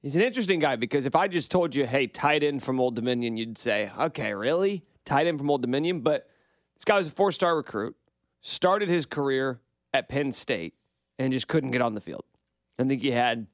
[0.00, 0.76] he's an interesting guy.
[0.76, 4.32] Because if I just told you, "Hey, tight end from Old Dominion," you'd say, "Okay,
[4.34, 6.30] really, tight end from Old Dominion?" But
[6.76, 7.96] this guy was a four-star recruit,
[8.40, 9.60] started his career
[9.92, 10.74] at Penn State,
[11.18, 12.24] and just couldn't get on the field.
[12.78, 13.46] I think he had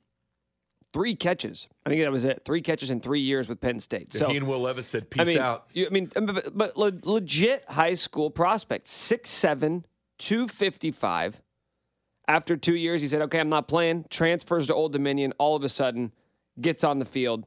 [0.93, 1.69] three catches.
[1.87, 2.43] I think that was it.
[2.45, 4.13] Three catches in three years with Penn State.
[4.13, 6.77] So he and Will Levis said, "Peace I mean, out." You, I mean, but, but
[6.77, 9.85] le- legit high school prospect, six seven,
[10.19, 11.41] 255.
[12.27, 14.07] After two years, he said, okay, I'm not playing.
[14.09, 15.35] Transfers to Old Dominion.
[15.39, 16.13] All of a sudden,
[16.59, 17.45] gets on the field.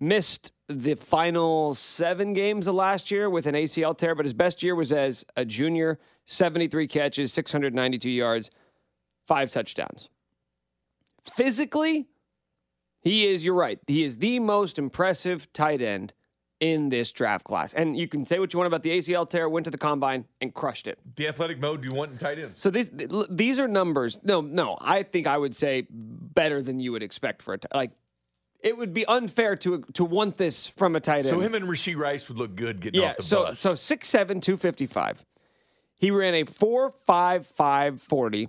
[0.00, 4.62] Missed the final seven games of last year with an ACL tear, but his best
[4.62, 8.50] year was as a junior 73 catches, 692 yards,
[9.26, 10.08] five touchdowns.
[11.24, 12.08] Physically,
[13.00, 16.12] he is, you're right, he is the most impressive tight end
[16.60, 17.72] in this draft class.
[17.74, 20.26] And you can say what you want about the ACL tear, went to the combine
[20.40, 20.98] and crushed it.
[21.16, 22.54] The athletic mode you want in tight end.
[22.56, 22.88] So these
[23.28, 24.20] these are numbers.
[24.22, 27.68] No, no, I think I would say better than you would expect for a t-
[27.74, 27.90] like.
[28.60, 31.26] It would be unfair to to want this from a tight end.
[31.26, 33.10] So him and Rashee Rice would look good getting yeah.
[33.10, 33.58] off the So bus.
[33.58, 35.24] so six seven two fifty five.
[36.02, 38.48] He ran a four five five forty.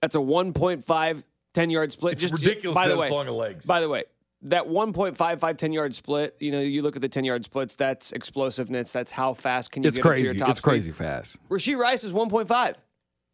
[0.00, 2.22] That's a 1.5 10 yard split.
[2.22, 3.66] It's ridiculous By the way, long of legs.
[3.66, 4.04] By the way,
[4.42, 6.36] that 1.55 10 yard split.
[6.40, 7.74] You know, you look at the 10 yard splits.
[7.76, 8.92] That's explosiveness.
[8.94, 10.24] That's how fast can you It's get up to crazy.
[10.24, 10.62] your top It's speed.
[10.70, 11.36] crazy fast.
[11.50, 12.76] Rashee Rice is 1.5.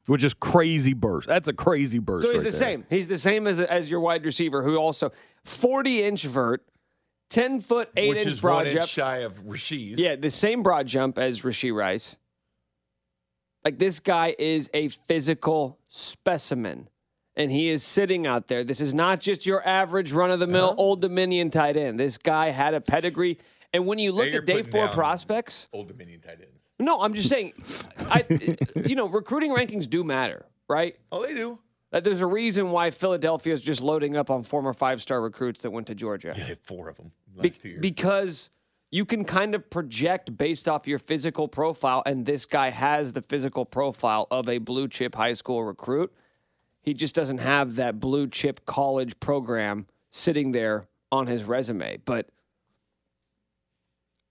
[0.07, 1.29] Which is crazy burst.
[1.29, 2.27] That's a crazy burst.
[2.27, 2.59] So he's right the there.
[2.59, 2.85] same.
[2.91, 5.13] He's the same as as your wide receiver, who also
[5.45, 6.65] 40 inch vert,
[7.31, 8.81] 10 foot 8 which inch is broad one jump.
[8.83, 9.95] inch shy of Rashee.
[9.97, 12.17] Yeah, the same broad jump as Rashee Rice.
[13.67, 16.89] Like this guy is a physical specimen.
[17.35, 18.63] And he is sitting out there.
[18.63, 20.75] This is not just your average run of the mill Uh-huh.
[20.83, 21.99] old Dominion tight end.
[21.99, 23.39] This guy had a pedigree.
[23.73, 26.63] And when you look at day four prospects, Old Dominion tight ends.
[26.79, 27.55] no, I'm just saying,
[27.99, 28.25] I,
[28.87, 30.95] you know, recruiting rankings do matter, right?
[31.11, 31.59] Oh, they do.
[31.91, 35.63] That there's a reason why Philadelphia is just loading up on former five star recruits
[35.63, 36.35] that went to Georgia.
[36.35, 38.49] Had four of them last Be- because
[38.91, 43.23] you can kind of project based off your physical profile, and this guy has the
[43.23, 46.13] physical profile of a blue chip high school recruit.
[46.83, 51.99] He just doesn't have that blue chip college program sitting there on his resume.
[52.05, 52.31] But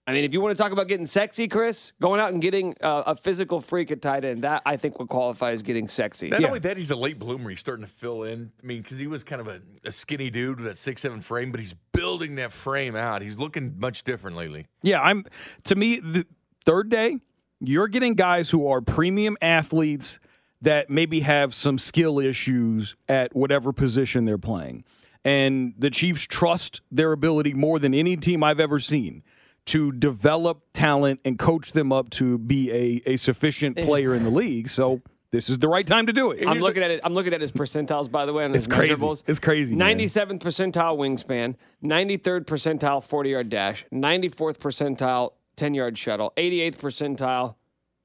[0.08, 2.76] I mean, if you want to talk about getting sexy, Chris, going out and getting
[2.80, 6.28] uh, a physical freak at tight end, that I think would qualify as getting sexy.
[6.28, 7.50] Not only that, he's a late bloomer.
[7.50, 8.52] He's starting to fill in.
[8.62, 11.22] I mean, because he was kind of a, a skinny dude with that six seven
[11.22, 13.20] frame, but he's building that frame out.
[13.20, 14.66] He's looking much different lately.
[14.82, 15.24] Yeah, I'm
[15.64, 16.24] to me the
[16.64, 17.18] third day,
[17.58, 20.20] you're getting guys who are premium athletes
[20.62, 24.84] that maybe have some skill issues at whatever position they're playing.
[25.24, 29.24] And the Chiefs trust their ability more than any team I've ever seen
[29.66, 34.30] to develop talent and coach them up to be a, a sufficient player in the
[34.30, 34.68] league.
[34.68, 35.02] So
[35.32, 36.46] this is the right time to do it.
[36.46, 37.00] I'm looking at it.
[37.02, 38.94] I'm looking at his percentiles, by the way, on his It's crazy.
[38.94, 39.22] measurables.
[39.26, 46.32] It's crazy, 97th percentile wingspan, 93rd percentile 40 yard dash, 94th percentile 10 yard shuttle,
[46.36, 47.54] 88th percentile,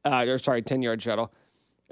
[0.04, 1.32] uh, or sorry, 10 yard shuttle,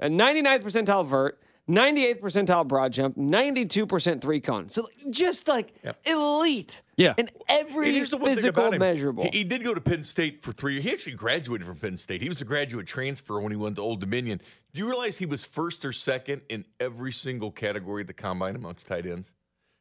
[0.00, 1.38] and 99th percentile vert,
[1.70, 4.68] 98th percentile broad jump, 92% three cone.
[4.68, 5.72] So just like
[6.04, 6.82] elite.
[6.96, 7.14] Yeah.
[7.16, 8.80] In every And here's the one thing physical about him.
[8.80, 9.24] measurable.
[9.32, 10.84] He, he did go to Penn State for three years.
[10.84, 12.20] He actually graduated from Penn State.
[12.20, 14.40] He was a graduate transfer when he went to Old Dominion.
[14.74, 18.56] Do you realize he was first or second in every single category at the combine
[18.56, 19.32] amongst tight ends?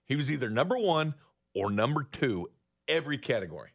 [0.05, 1.15] He was either number one
[1.53, 2.49] or number two
[2.87, 3.69] every category.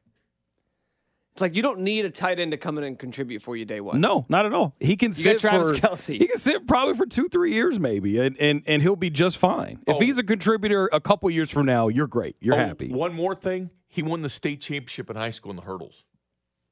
[1.35, 3.64] It's like you don't need a tight end to come in and contribute for you
[3.64, 4.01] day one.
[4.01, 4.77] No, not at all.
[4.79, 6.16] He can got sit Travis for Kelce.
[6.18, 9.37] He can sit probably for two, three years maybe, and and, and he'll be just
[9.38, 9.81] fine.
[9.87, 10.01] If Oh.
[10.01, 12.37] he's a contributor a couple years from now, you're great.
[12.40, 12.88] You're Oh, happy.
[12.92, 13.70] One more thing.
[13.88, 16.05] He won the state championship in high school in the hurdles.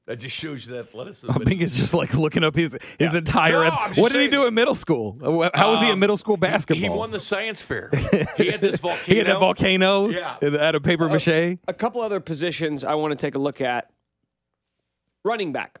[0.05, 1.31] That just shows you that athleticism.
[1.31, 3.63] I think it's just like looking up his his entire.
[3.63, 5.17] No, I'm what did he do in middle school?
[5.53, 6.81] How was he in Um, middle school basketball?
[6.81, 7.89] He won the science fair.
[8.37, 9.03] He had this volcano.
[9.05, 10.07] He had that volcano.
[10.09, 10.37] Yeah.
[10.59, 11.27] Out of paper mache.
[11.67, 13.89] a couple other positions I want to take a look at.
[15.23, 15.79] Running back.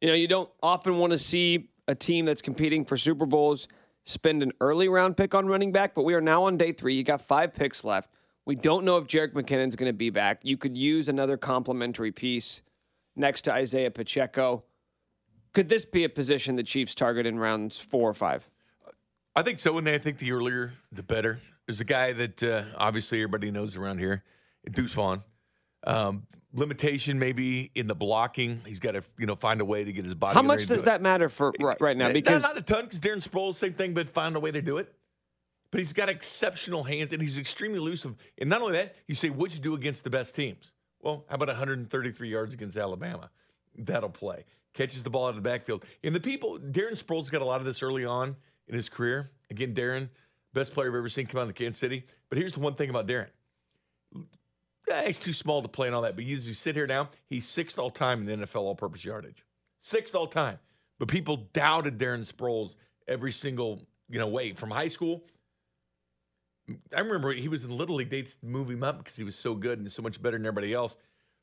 [0.00, 3.68] You know, you don't often want to see a team that's competing for Super Bowls
[4.04, 6.94] spend an early round pick on running back, but we are now on day three.
[6.94, 8.10] You got five picks left.
[8.44, 10.40] We don't know if Jerick McKinnon's going to be back.
[10.44, 12.62] You could use another complementary piece
[13.16, 14.62] next to Isaiah Pacheco.
[15.52, 18.48] Could this be a position the Chiefs target in rounds four or five?
[19.34, 21.40] I think so, and I think the earlier, the better.
[21.66, 24.22] There's a guy that uh, obviously everybody knows around here,
[24.70, 25.24] Deuce Vaughn.
[25.86, 28.62] Um, limitation maybe in the blocking.
[28.66, 30.34] He's got to you know find a way to get his body.
[30.34, 30.86] How much do does it.
[30.86, 32.12] that matter for right, right now?
[32.12, 34.78] Because not a ton, because Darren Sproles, same thing, but find a way to do
[34.78, 34.92] it.
[35.70, 38.14] But he's got exceptional hands, and he's extremely elusive.
[38.38, 40.72] And not only that, you say, what'd you do against the best teams?
[41.02, 43.30] Well, how about 133 yards against Alabama?
[43.76, 44.44] That'll play.
[44.74, 45.84] Catches the ball out of the backfield.
[46.02, 48.36] And the people, Darren Sproles got a lot of this early on
[48.68, 49.30] in his career.
[49.50, 50.08] Again, Darren,
[50.52, 52.04] best player I've ever seen come out of Kansas City.
[52.28, 53.28] But here's the one thing about Darren.
[54.88, 56.16] Yeah, he's too small to play and all that.
[56.16, 59.44] But as you sit here now, he's sixth all time in NFL all-purpose yardage,
[59.80, 60.58] sixth all time.
[60.98, 62.76] But people doubted Darren Sproles
[63.08, 65.24] every single you know way from high school.
[66.96, 68.10] I remember he was in Little League.
[68.10, 70.72] They'd move him up because he was so good and so much better than everybody
[70.74, 70.96] else.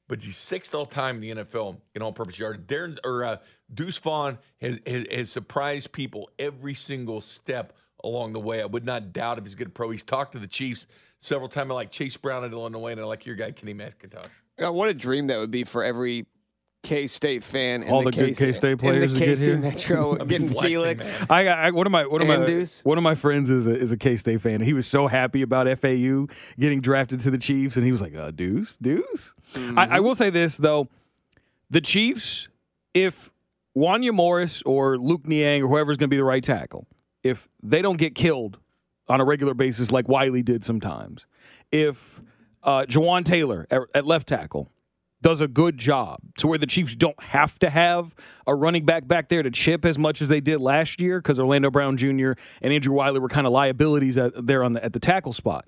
[0.08, 2.68] but he's sixth all time in the NFL in all-purpose yard.
[2.68, 3.38] Darren or uh,
[3.74, 8.62] Deuce Vaughn has, has has surprised people every single step along the way.
[8.62, 9.92] I would not doubt if he's a good pro.
[9.92, 10.88] He's talked to the Chiefs
[11.24, 11.72] several times.
[11.72, 14.26] I like Chase Brown at Illinois, and I like your guy Kenny McIntosh.
[14.60, 16.28] God, what a dream that would be for every
[16.84, 17.82] K State fan.
[17.84, 19.58] In All the, the good K-State players in to the get KC here?
[19.58, 21.20] Metro, I'm getting flexing, Felix.
[21.20, 21.28] man.
[21.30, 22.82] I, I one of my one of And my Deuce?
[22.84, 24.62] one of my friends is a is a K State fan.
[24.62, 26.28] He was so happy about FAU
[26.60, 30.16] getting drafted to the Chiefs, and he was like, uh, "Deuce, Deuce." I, I will
[30.16, 30.90] say this though,
[31.70, 32.50] the Chiefs,
[32.94, 33.32] if
[33.78, 36.86] Wanya Morris or Luke Niang or whoever's going to be the right tackle,
[37.24, 38.60] if they don't get killed
[39.08, 41.26] on a regular basis like Wylie did sometimes,
[41.72, 42.22] if
[42.64, 44.70] uh, Jawaan Taylor at, at left tackle
[45.22, 48.14] does a good job to where the Chiefs don't have to have
[48.46, 51.40] a running back back there to chip as much as they did last year because
[51.40, 52.34] Orlando Brown Jr.
[52.62, 55.66] and Andrew Wylie were kind of liabilities at, there on the, at the tackle spot.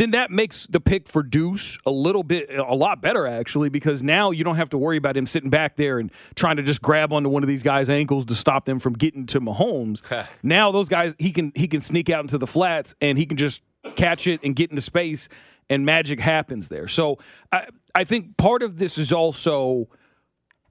[0.00, 4.02] Then that makes the pick for Deuce a little bit, a lot better actually, because
[4.02, 6.80] now you don't have to worry about him sitting back there and trying to just
[6.80, 10.00] grab onto one of these guys' ankles to stop them from getting to Mahomes.
[10.42, 13.36] now those guys, he can he can sneak out into the flats and he can
[13.36, 13.60] just
[13.94, 15.28] catch it and get into space,
[15.68, 16.88] and magic happens there.
[16.88, 17.18] So
[17.52, 19.90] I I think part of this is also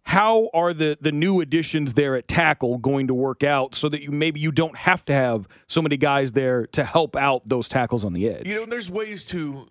[0.09, 4.01] how are the the new additions there at tackle going to work out so that
[4.01, 7.67] you maybe you don't have to have so many guys there to help out those
[7.67, 8.47] tackles on the edge.
[8.47, 9.67] You know, there's ways to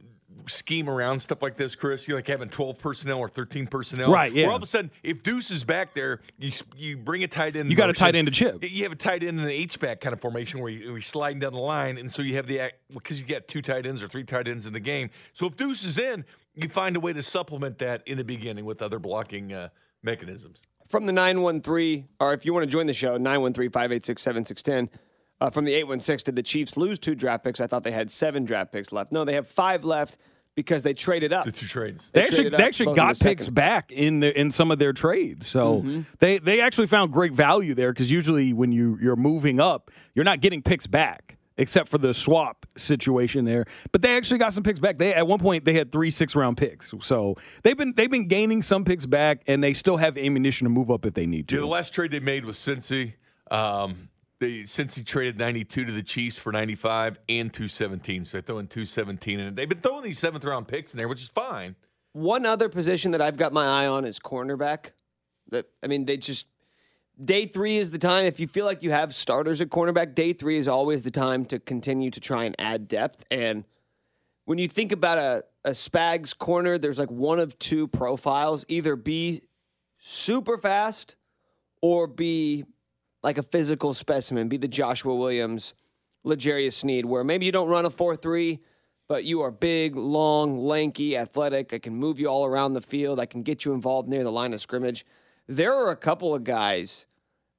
[0.46, 2.06] scheme around stuff like this, Chris.
[2.06, 4.12] You like having 12 personnel or 13 personnel.
[4.12, 4.44] Right, yeah.
[4.44, 7.56] Where all of a sudden, if Deuce is back there, you you bring a tight
[7.56, 7.68] end.
[7.68, 8.64] You got a tight end to chip.
[8.64, 11.00] You have a tight end in an H back kind of formation where you- you're
[11.00, 14.04] sliding down the line, and so you have the because you get two tight ends
[14.04, 15.10] or three tight ends in the game.
[15.32, 16.24] So if Deuce is in,
[16.54, 19.68] you find a way to supplement that in the beginning with other blocking uh,
[20.02, 20.60] mechanisms.
[20.88, 25.00] From the 913, or if you want to join the show, 913 586 7610.
[25.40, 27.60] Uh, From the 816, did the Chiefs lose two draft picks?
[27.60, 29.12] I thought they had seven draft picks left.
[29.12, 30.18] No, they have five left
[30.56, 31.44] because they traded up.
[31.44, 32.08] The two trades.
[32.12, 33.54] They They actually they actually got the picks second.
[33.54, 36.00] back in the, in some of their trades, so Mm-hmm.
[36.18, 40.24] they they actually found great value there because usually when you you're moving up, you're
[40.24, 43.66] not getting picks back except for the swap situation there.
[43.92, 44.98] But they actually got some picks back.
[44.98, 48.28] They at one point they had three six round picks, so they've been they've been
[48.28, 51.50] gaining some picks back, and they still have ammunition to move up if they need
[51.52, 53.14] Yeah, the last trade they made was Cincy.
[53.50, 58.24] Um, they Cincy traded 92 to the Chiefs for 95 and 217.
[58.24, 59.56] So they're throwing 217 in it.
[59.56, 61.74] They've been throwing these seventh round picks in there, which is fine.
[62.12, 64.92] One other position that I've got my eye on is cornerback.
[65.50, 66.46] That I mean, they just
[67.22, 68.24] day three is the time.
[68.24, 71.44] If you feel like you have starters at cornerback, day three is always the time
[71.46, 73.24] to continue to try and add depth.
[73.30, 73.64] And
[74.44, 78.96] when you think about a, a Spags corner, there's like one of two profiles: either
[78.96, 79.42] be
[79.98, 81.16] super fast
[81.82, 82.64] or be
[83.22, 85.74] like a physical specimen, be the Joshua Williams,
[86.24, 88.60] L'Jarius Sneed, where maybe you don't run a 4 3,
[89.08, 91.74] but you are big, long, lanky, athletic.
[91.74, 93.18] I can move you all around the field.
[93.18, 95.04] I can get you involved near the line of scrimmage.
[95.48, 97.06] There are a couple of guys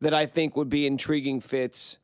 [0.01, 1.97] that I think would be intriguing fits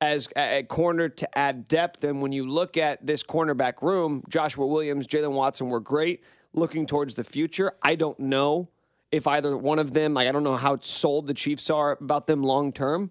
[0.00, 2.04] as a corner to add depth.
[2.04, 6.22] And when you look at this cornerback room, Joshua Williams, Jaylen Watson were great.
[6.54, 8.68] Looking towards the future, I don't know
[9.12, 12.26] if either one of them, like I don't know how sold the Chiefs are about
[12.26, 13.10] them long term.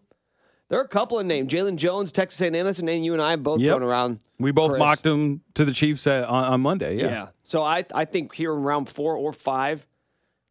[0.69, 2.51] There are a couple of names: Jaylon Jones, Texas A&M.
[2.53, 3.69] That's a name you and I have both Yep.
[3.69, 4.19] thrown around.
[4.39, 4.79] We both Chris.
[4.79, 6.97] mocked them to the Chiefs at, on, on Monday.
[6.97, 7.05] Yeah.
[7.09, 7.27] Yeah.
[7.43, 9.87] So I I think here in round four or five,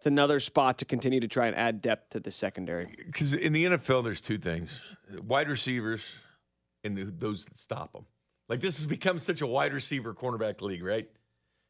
[0.07, 2.95] it's another spot to continue to try and add depth to the secondary.
[3.07, 4.81] Because in the NFL, there's two things
[5.27, 6.01] wide receivers
[6.85, 8.07] and those that stop them.
[8.49, 11.09] Like this has become such a wide receiver cornerback league, right?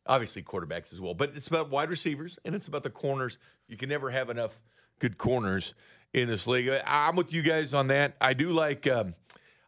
[0.05, 3.38] Obviously, quarterbacks as well, but it's about wide receivers and it's about the corners.
[3.68, 4.61] You can never have enough
[4.99, 5.72] good corners
[6.12, 6.68] in this league.
[6.68, 8.16] I- I'm with you guys on that.
[8.20, 8.87] I do like.
[8.87, 9.14] Um,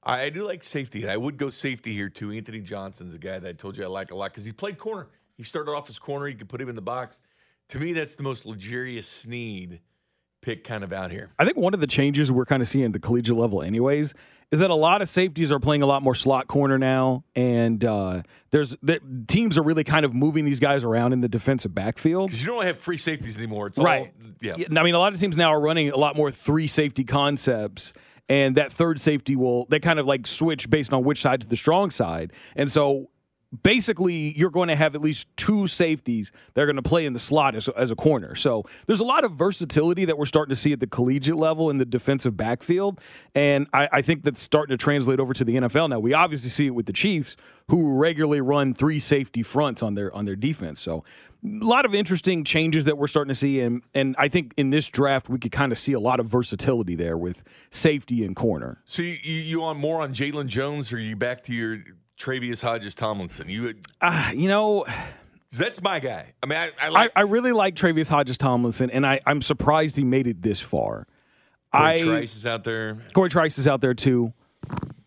[0.03, 2.31] I do like safety, I would go safety here too.
[2.33, 4.79] Anthony Johnson's a guy that I told you I like a lot because he played
[4.79, 5.09] corner.
[5.37, 6.29] He started off as corner.
[6.29, 7.19] You could put him in the box.
[7.71, 9.81] To me, that's the most luxurious Sneed
[10.41, 11.31] pick kind of out here.
[11.39, 14.15] I think one of the changes we're kind of seeing at the collegiate level, anyways,
[14.51, 17.85] is that a lot of safeties are playing a lot more slot corner now, and
[17.85, 21.75] uh, there's the, teams are really kind of moving these guys around in the defensive
[21.75, 22.31] backfield.
[22.31, 23.67] Because you don't have free safeties anymore.
[23.67, 24.13] It's Right.
[24.23, 24.55] all yeah.
[24.75, 27.93] I mean, a lot of teams now are running a lot more three safety concepts,
[28.31, 31.57] and that third safety will they kind of like switch based on which side's the
[31.57, 33.11] strong side, and so.
[33.63, 37.15] Basically, you're going to have at least two safeties that are going to play in
[37.15, 38.35] the slot as, as a corner.
[38.35, 41.71] So there's a lot of versatility that we're starting to see at the collegiate level
[41.71, 43.01] in the defensive backfield,
[43.35, 45.99] and I, I think that's starting to translate over to the NFL now.
[45.99, 47.37] We obviously see it with the Chiefs,
[47.69, 50.81] who regularly run three safety fronts on their on their defense.
[50.81, 51.05] So
[51.45, 54.71] a lot of interesting changes that we're starting to see, and and I think in
[54.71, 58.35] this draft we could kind of see a lot of versatility there with safety and
[58.35, 58.83] corner.
[58.85, 61.79] So you, you, on more on Jaylon Jones, or are you back to your
[62.19, 63.49] Tre'Vius Hodges-Tomlinson?
[63.49, 64.85] You Ah, you know,
[65.53, 66.35] That's my guy.
[66.43, 70.05] I mean, I, I I, I really like Tre'Vius Hodges-Tomlinson, and I, I'm surprised he
[70.05, 71.07] made it this far.
[71.73, 72.99] Corey I Trice is out there.
[73.13, 74.33] Corey Trice is out there too.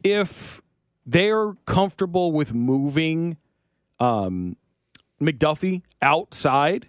[0.04, 0.62] If
[1.06, 3.38] they're comfortable with moving
[4.00, 4.56] um,
[5.22, 6.88] McDuffie outside,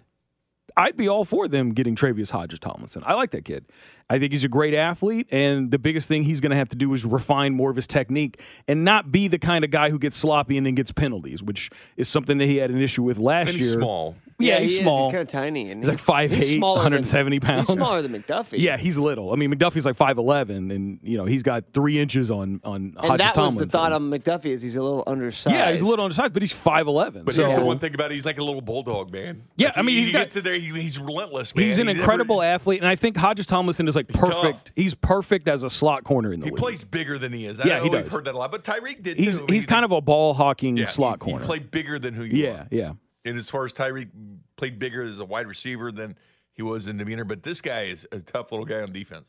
[0.77, 3.03] I'd be all for them getting Tre'Vius Hodges-Tomlinson.
[3.05, 3.65] I like that kid.
[4.13, 6.75] I think he's a great athlete, and the biggest thing he's going to have to
[6.75, 9.97] do is refine more of his technique and not be the kind of guy who
[9.97, 13.17] gets sloppy and then gets penalties, which is something that he had an issue with
[13.17, 13.71] last And year.
[13.71, 14.15] small.
[14.39, 14.79] Yeah, he he's is.
[14.79, 15.05] small.
[15.05, 15.71] He's kind of tiny.
[15.71, 17.67] And He's like 5'8", he's smaller than- 170 pounds.
[17.67, 18.57] He's smaller than McDuffie.
[18.59, 19.31] Yeah, he's little.
[19.31, 22.75] I mean, McDuffie's like five eleven, and you know he's got three inches on on
[22.75, 23.59] And Hodges that was Tomlinson.
[23.59, 25.55] the thought on McDuffie is he's a little undersized.
[25.55, 27.23] Yeah, he's a little undersized, but he's five eleven.
[27.25, 29.43] But So here's the one thing about it: he's like a little bulldog, man.
[29.55, 30.55] Yeah, Like, I mean, he, he's he got- gets in there.
[30.59, 31.55] He, he's relentless.
[31.55, 31.63] Man.
[31.65, 34.31] he's an He never- incredible athlete, and I think Hodges Tomlinson is like tough.
[34.31, 34.71] perfect.
[34.75, 36.59] He's perfect as a slot corner in the He league.
[36.59, 37.59] plays bigger than he is.
[37.63, 38.13] Yeah, I he know we've does.
[38.13, 39.45] heard that a lot, but Tyreek did he's too.
[39.49, 41.43] he's kind of a ball hawking yeah, slot he, corner.
[41.43, 42.67] He played bigger than who you yeah, are.
[42.71, 42.93] yeah.
[43.25, 44.09] And as far as Tyreek
[44.57, 46.17] played bigger as a wide receiver than
[46.51, 49.25] he was in demeanor, but this guy is a tough little guy on defense.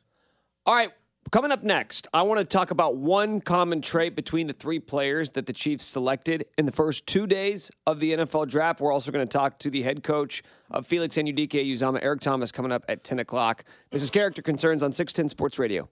[0.67, 0.91] All right,
[1.31, 5.31] coming up next, I want to talk about one common trait between the three players
[5.33, 8.81] that the Chiefs selected in the first two days of the NFL draft.
[8.81, 12.73] We're also going to talk to the head coach of Felix Anudike-Uzomah, Eric Thomas, coming
[12.73, 13.65] up at 10 o'clock.
[13.91, 15.89] This is Character Concerns on 610 Sports Radio.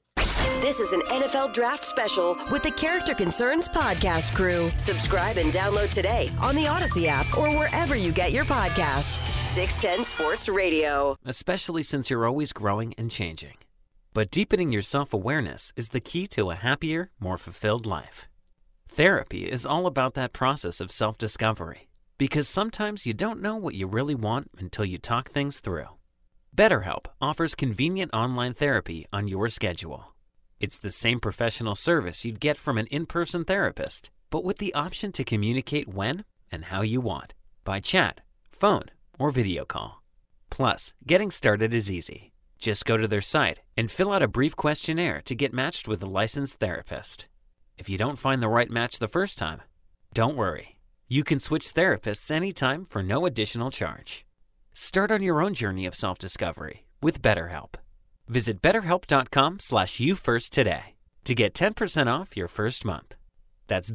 [0.60, 4.70] This is an NFL draft special with the Character Concerns podcast crew.
[4.76, 9.24] Subscribe and download today on the Audacy app or wherever you get your podcasts.
[9.42, 11.16] 610 Sports Radio.
[11.24, 13.54] especially since you're always growing and changing.
[14.14, 18.28] But deepening your self awareness is the key to a happier, more fulfilled life.
[18.86, 21.88] Therapy is all about that process of self discovery
[22.18, 25.88] because sometimes you don't know what you really want until you talk things through.
[26.54, 30.14] BetterHelp offers convenient online therapy on your schedule.
[30.60, 34.74] It's the same professional service you'd get from an in person therapist, but with the
[34.74, 37.32] option to communicate when and how you want
[37.64, 38.84] by chat, phone,
[39.18, 40.02] or video call.
[40.50, 42.31] Plus, getting started is easy.
[42.62, 46.00] Just go to their site and fill out a brief questionnaire to get matched with
[46.00, 47.26] a licensed therapist.
[47.76, 49.62] If you don't find the right match the first time,
[50.14, 50.78] don't worry.
[51.08, 54.24] You can switch therapists anytime for no additional charge.
[54.74, 57.74] Start on your own journey of self-discovery with BetterHelp.
[58.28, 60.94] Visit betterhelp.com slash you today
[61.24, 63.16] to get 10% off your first month.
[63.66, 63.90] That's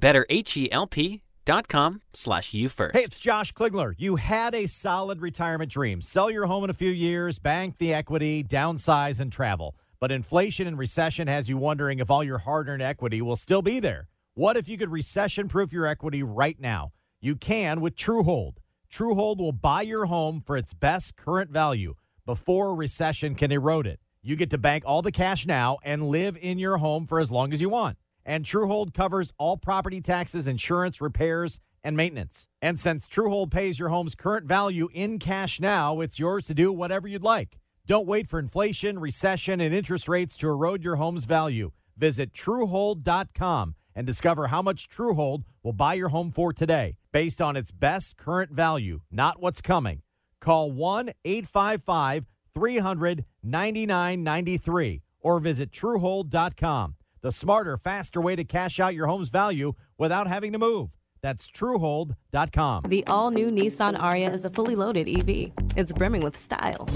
[1.47, 2.95] betterhelp.com slash you first.
[2.95, 3.93] Hey, it's Josh Kligler.
[3.97, 6.01] You had a solid retirement dream.
[6.01, 9.75] Sell your home in a few years, bank the equity, downsize, and travel.
[9.99, 13.61] But inflation and recession has you wondering if all your hard earned equity will still
[13.61, 14.07] be there.
[14.35, 16.91] What if you could recession proof your equity right now?
[17.19, 18.57] You can with Truehold.
[18.91, 21.95] Truehold will buy your home for its best current value
[22.25, 23.99] before a recession can erode it.
[24.21, 27.31] You get to bank all the cash now and live in your home for as
[27.31, 27.97] long as you want.
[28.27, 32.49] And Truehold covers all property taxes, insurance, repairs, and maintenance.
[32.61, 36.73] And since Truehold pays your home's current value in cash now, it's yours to do
[36.73, 37.57] whatever you'd like.
[37.85, 41.71] Don't wait for inflation, recession, and interest rates to erode your home's value.
[41.95, 47.55] Visit Truehold.com and discover how much Truehold will buy your home for today based on
[47.55, 50.01] its best current value, not what's coming.
[50.41, 56.95] Call 1 855 300 9993 or visit Truehold.com.
[57.27, 60.91] The smarter, faster way to cash out your home's value without having to move.
[61.21, 62.83] That's Truehold.com.
[62.87, 65.51] The all new Nissan Ariya is a fully loaded EV.
[65.75, 66.87] It's brimming with style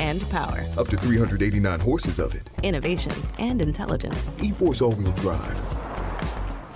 [0.00, 2.48] and power, Up to 389 horses of it.
[2.62, 4.30] innovation, and intelligence.
[4.40, 5.60] E Force all wheel drive.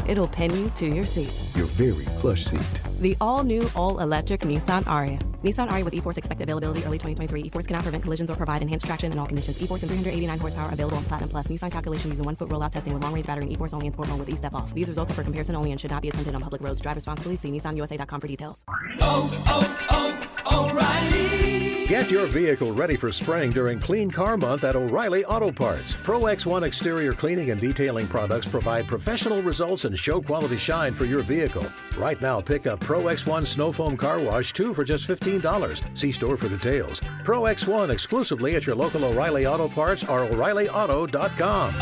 [0.07, 1.33] It'll pin you to your seat.
[1.57, 2.61] Your very plush seat.
[3.01, 5.23] The all new, all electric Nissan Ariya.
[5.45, 7.43] Nissan Ariya with E Force expected availability early 2023.
[7.43, 9.63] E Force cannot prevent collisions or provide enhanced traction in all conditions.
[9.63, 11.47] E Force and 389 horsepower available on Platinum Plus.
[11.47, 13.87] Nissan calculation using one foot rollout testing with long range battery and E Force only
[13.87, 14.75] in mode with E step off.
[14.75, 16.81] These results are for comparison only and should not be attempted on public roads.
[16.81, 17.37] Drive responsibly.
[17.37, 18.65] See NissanUSA.com for details.
[19.01, 21.48] Oh, oh, oh,
[21.89, 25.95] Get your vehicle ready for spring during Clean Car Month at O'Reilly Auto Parts.
[25.95, 31.07] Pro X1 exterior cleaning and detailing products provide professional results and show quality shine for
[31.07, 31.65] your vehicle.
[31.97, 35.97] Right now, pick up Pro X1 Snow Foam Car Wash 2 for just $15.
[35.97, 37.01] See store for details.
[37.25, 41.73] Pro X1 exclusively at your local O'Reilly Auto Parts or O'ReillyAuto.com.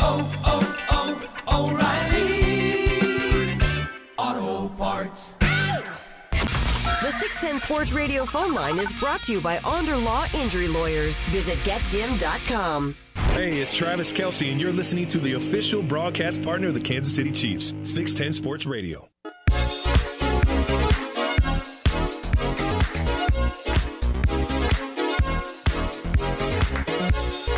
[7.07, 11.21] The 610 Sports Radio phone line is brought to you by Onder Law Injury Lawyers.
[11.31, 12.97] Visit getjim.com.
[13.31, 17.15] Hey, it's Travis Kelce, and you're listening to the official broadcast partner of the Kansas
[17.15, 19.07] City Chiefs, 610 Sports Radio.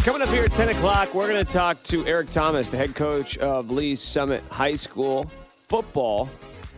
[0.04, 2.94] Coming up here at 10 o'clock, we're going to talk to Eric Thomas, the head
[2.94, 5.26] coach of Lee Summit High School
[5.68, 6.30] football,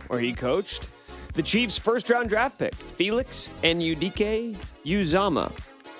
[0.08, 0.88] where he coached.
[1.34, 4.54] The Chiefs' first round draft pick, Felix and Udike
[4.84, 5.50] Uzama.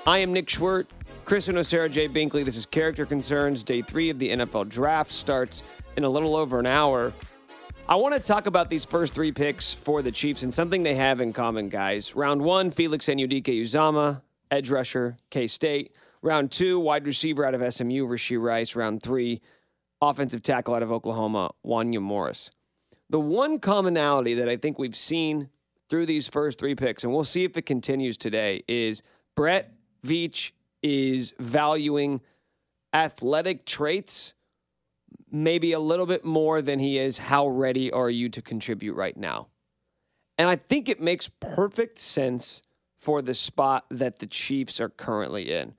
[0.07, 0.89] I am Nick Schwerdt,
[1.25, 2.07] Chris Sarah J.
[2.07, 2.45] Binkley.
[2.45, 3.63] This is Character Concerns.
[3.63, 5.63] Day three of the NFL draft starts
[5.97, 7.15] in a little over an hour.
[7.89, 10.97] I want to talk about these first three picks for the Chiefs and something they
[10.97, 12.15] have in common, guys.
[12.15, 14.21] Round one, Felix Anudike-Uzomah,
[14.51, 15.97] edge rusher, K State.
[16.21, 18.77] Round two, wide receiver out of SMU, Rashee Rice.
[18.77, 19.41] Round three,
[20.03, 22.51] offensive tackle out of Oklahoma, Wanya Morris.
[23.13, 25.51] The one commonality that I think we've seen
[25.91, 29.03] through these first three picks, and we'll see if it continues today, is
[29.37, 29.71] Brett
[30.03, 30.53] Veach
[30.83, 32.23] is valuing
[32.95, 34.33] athletic traits
[35.31, 39.17] maybe a little bit more than he is how ready are you to contribute right
[39.17, 39.49] now.
[40.39, 42.63] And I think it makes perfect sense
[42.99, 45.75] for the spot that the Chiefs are currently in.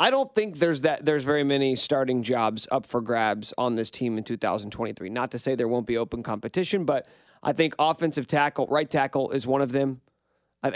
[0.00, 3.90] I don't think there's that there's very many starting jobs up for grabs on this
[3.90, 5.08] team in 2023.
[5.08, 7.06] Not to say there won't be open competition, but
[7.42, 10.00] I think offensive tackle, right tackle is one of them.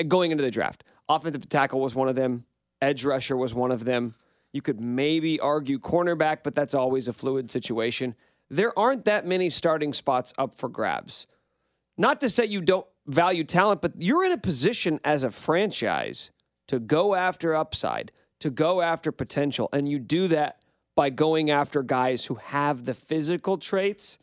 [0.08, 2.44] Going into the draft, offensive tackle was one of them.
[2.80, 4.16] Edge rusher was one of them.
[4.52, 8.16] You could maybe argue cornerback, but that's always a fluid situation.
[8.50, 11.26] There aren't that many starting spots up for grabs.
[11.96, 16.30] Not to say you don't value talent, but you're in a position as a franchise
[16.68, 18.12] to go after upside
[18.42, 19.68] to go after potential.
[19.72, 20.58] And you do that
[20.96, 24.18] by going after guys who have the physical traits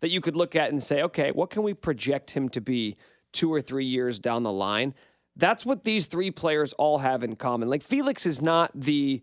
[0.00, 2.96] that you could look at and say, okay, what can we project him to be
[3.30, 4.94] two or three years down the line?
[5.36, 7.68] That's what these three players all have in common.
[7.68, 9.20] Like Felix is not the,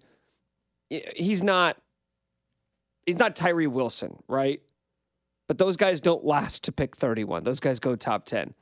[0.89, 1.77] he's not,
[3.07, 4.61] he's not Tyree Wilson, right?
[5.47, 7.45] But those guys don't last to pick 31.
[7.45, 8.53] Those guys go top 10.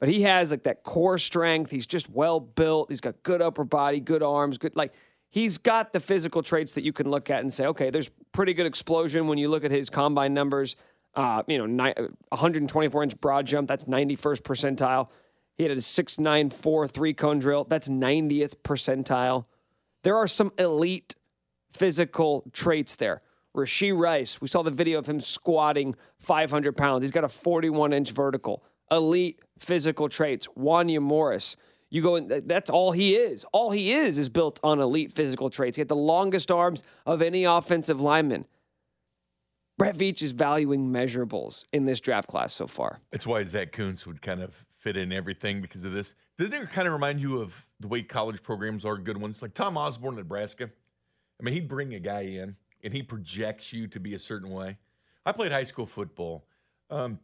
[0.00, 1.70] But he has like that core strength.
[1.70, 2.90] He's just well built.
[2.90, 4.92] He's got good upper body, good arms, good like
[5.28, 8.54] he's got the physical traits that you can look at and say, okay, there's pretty
[8.54, 10.74] good explosion when you look at his combine numbers.
[11.14, 11.94] Uh, you know, ni-
[12.28, 15.08] 124 inch broad jump, that's 91st percentile.
[15.56, 19.44] He had a 6'9'4 three cone drill, that's 90th percentile.
[20.02, 21.14] There are some elite
[21.72, 23.22] physical traits there.
[23.54, 27.02] Rashee Rice, we saw the video of him squatting 500 pounds.
[27.02, 30.46] He's got a 41 inch vertical elite physical traits.
[30.58, 31.56] Wanya Morris.
[31.90, 33.44] You go, in, that's all he is.
[33.52, 35.76] All he is is built on elite physical traits.
[35.76, 38.46] He had the longest arms of any offensive lineman.
[39.76, 43.00] Brett Veach is valuing measurables in this draft class so far.
[43.10, 46.14] That's why Zach Kuntz would kind of fit in everything because of this.
[46.38, 49.42] Did it kind of remind you of the way college programs are good ones?
[49.42, 50.70] Like Tom Osborne, Nebraska.
[51.40, 54.50] I mean, he'd bring a guy in and he projects you to be a certain
[54.50, 54.76] way.
[55.24, 56.44] I played high school football.
[56.90, 57.18] Um,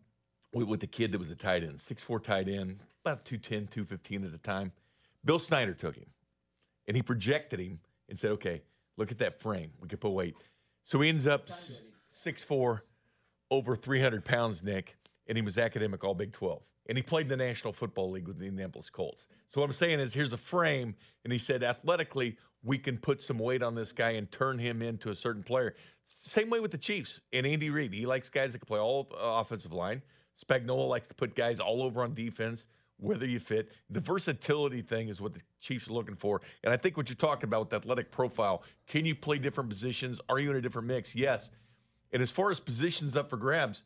[0.65, 4.25] with the kid that was a tight end, six four tight end, about 210, 215
[4.25, 4.73] at the time.
[5.25, 6.07] Bill Snyder took him
[6.87, 8.63] and he projected him and said, okay,
[8.97, 9.71] look at that frame.
[9.81, 10.37] We could put weight.
[10.85, 11.49] So he ends up
[12.09, 12.85] six four,
[13.51, 14.97] over 300 pounds, Nick,
[15.27, 16.63] and he was academic all Big 12.
[16.89, 19.27] And he played in the National Football League with the Indianapolis Colts.
[19.49, 20.95] So what I'm saying is here's a frame,
[21.25, 24.83] and he said athletically, we can put some weight on this guy and turn him
[24.83, 25.75] into a certain player.
[26.07, 27.93] Same way with the Chiefs and Andy Reid.
[27.93, 30.03] He likes guys that can play all uh, offensive line.
[30.37, 32.67] Spagnuolo likes to put guys all over on defense,
[32.99, 33.73] whether you fit.
[33.91, 36.41] The versatility thing is what the Chiefs are looking for.
[36.63, 40.21] And I think what you're talking about with athletic profile, can you play different positions?
[40.29, 41.15] Are you in a different mix?
[41.15, 41.51] Yes.
[42.13, 43.83] And as far as positions up for grabs,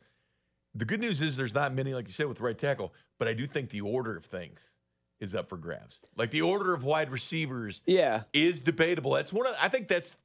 [0.73, 3.33] the good news is there's not many, like you said, with right tackle, but I
[3.33, 4.71] do think the order of things
[5.19, 5.99] is up for grabs.
[6.17, 8.23] Like the order of wide receivers yeah.
[8.33, 9.11] is debatable.
[9.11, 10.17] That's one of I think that's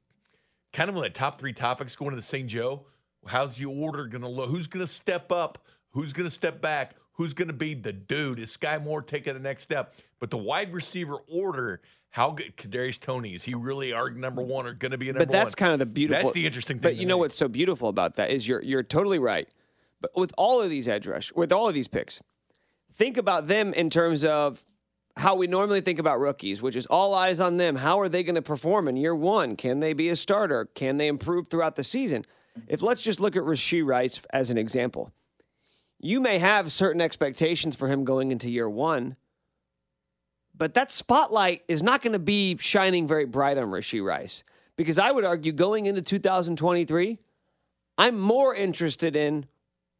[0.73, 2.47] kind of one of the top three topics going to the St.
[2.47, 2.85] Joe.
[3.25, 4.49] How's the order gonna look?
[4.49, 5.59] Who's gonna step up
[5.91, 6.95] Who's going to step back?
[7.13, 8.39] Who's going to be the dude?
[8.39, 9.95] Is Skyy Moore taking the next step?
[10.19, 14.67] But the wide receiver order, how good Kadarius Toney is he really our number one
[14.67, 15.67] or going to be a number But that's one?
[15.69, 16.23] kind of the beautiful.
[16.23, 16.83] That's the interesting thing.
[16.83, 19.47] But you know what's so beautiful about that is you're you're totally right.
[19.99, 22.19] But with all of these edge rush, with all of these picks,
[22.93, 24.63] think about them in terms of
[25.15, 27.77] how we normally think about rookies, which is all eyes on them.
[27.77, 29.55] How are they going to perform in year one?
[29.55, 30.65] Can they be a starter?
[30.75, 32.25] Can they improve throughout the season?
[32.67, 35.11] If let's just look at Rashee Rice as an example
[35.99, 39.15] you may have certain expectations for him going into year one,
[40.55, 44.43] but that spotlight is not going to be shining very bright on Rashee Rice
[44.75, 47.17] because I would argue going into 2023,
[47.97, 49.45] I'm more interested in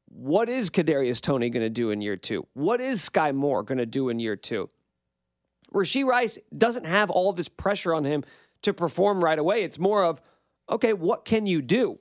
[0.10, 2.48] what is Kadarius Toney going to do in year two?
[2.54, 4.70] What is Skyy Moore going to do in year two?
[5.74, 8.24] Rashee Rice doesn't have all this pressure on him
[8.62, 9.64] to perform right away.
[9.64, 10.22] It's more of,
[10.70, 12.00] okay, what can you do?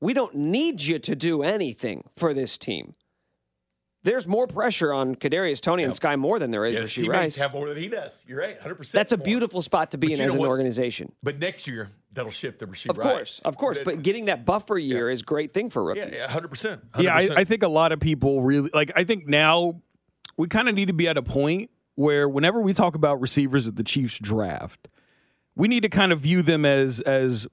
[0.00, 2.94] We don't need you to do anything for this team
[4.08, 5.90] there's more pressure on Kadarius Toney yep.
[5.90, 7.36] and Skyy Moore than there is yeah, Rashee Rice.
[7.36, 8.18] have more than he does.
[8.26, 8.74] You're right, 100.
[8.74, 9.24] percent That's a more.
[9.24, 10.48] beautiful spot to be but in as an what?
[10.48, 11.12] organization.
[11.22, 12.90] But next year that'll shift to Rashee.
[12.90, 13.78] Of course, of course.
[13.78, 15.14] But, but getting that buffer year yeah.
[15.14, 16.14] is a great thing for rookies.
[16.14, 16.48] Yeah, 100.
[16.48, 18.90] percent Yeah, I, I think a lot of people really like.
[18.96, 19.82] I think now
[20.36, 23.66] we kind of need to be at a point where whenever we talk about receivers
[23.66, 24.88] at the Chiefs draft,
[25.54, 27.46] we need to kind of view them as as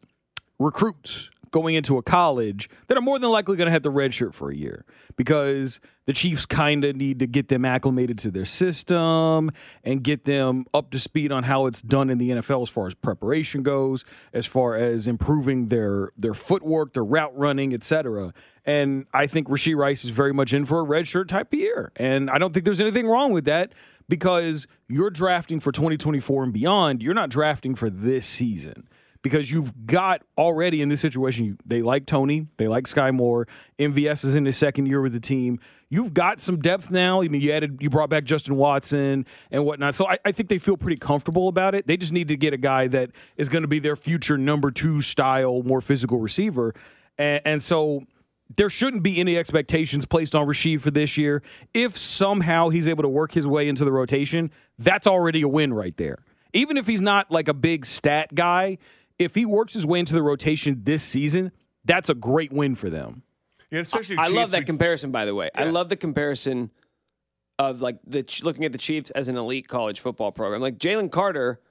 [0.59, 4.13] recruits going into a college that are more than likely going to have the red
[4.13, 4.83] shirt for a year
[5.15, 9.49] because the Chiefs kind of need to get them acclimated to their system
[9.81, 12.87] and get them up to speed on how it's done in the NFL as far
[12.87, 14.03] as preparation goes,
[14.33, 18.33] as far as improving their their footwork, their route running, etc.
[18.65, 21.59] And I think Rashee Rice is very much in for a red shirt type of
[21.59, 21.93] year.
[21.95, 23.71] And I don't think there's anything wrong with that
[24.09, 27.01] because you're drafting for 2024 and beyond.
[27.01, 28.89] You're not drafting for this season
[29.25, 33.47] because you've got already in this situation, you, they like Toney, they like Skyy Moore.
[33.79, 35.59] MVS is in his second year with the team.
[35.89, 37.23] You've got some depth now.
[37.23, 39.95] I mean, you added, you brought back Justin Watson and whatnot.
[39.95, 41.87] So I, I think they feel pretty comfortable about it.
[41.87, 44.69] They just need to get a guy that is going to be their future number
[44.69, 46.75] two style, more physical receiver.
[47.17, 48.03] And, and so
[48.55, 51.41] there shouldn't be any expectations placed on Rashee for this year.
[51.73, 55.73] If somehow he's able to work his way into the rotation, that's already a win
[55.73, 56.19] right there.
[56.53, 58.77] Even if he's not like a big stat guy,
[59.19, 61.51] if he works his way into the rotation this season,
[61.83, 63.23] that's a great win for them.
[63.71, 65.49] Yeah, especially I Chiefs, love that we- comparison, by the way.
[65.55, 66.71] I love the comparison
[67.57, 70.61] of like the looking at the Chiefs as an elite college football program.
[70.61, 71.61] Like Jalen Carter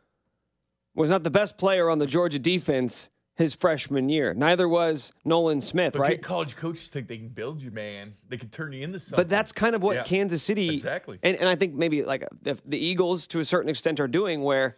[0.95, 4.32] was not the best player on the Georgia defense his freshman year.
[4.32, 6.22] Neither was Nolan Smith, But right?
[6.22, 8.14] college coaches think they can build you, man.
[8.28, 9.16] They can turn you into something.
[9.16, 10.03] But that's kind of what Yeah.
[10.05, 11.18] Kansas City Exactly.
[11.22, 14.42] and, and I think maybe like the, the Eagles to a certain extent are doing
[14.42, 14.76] where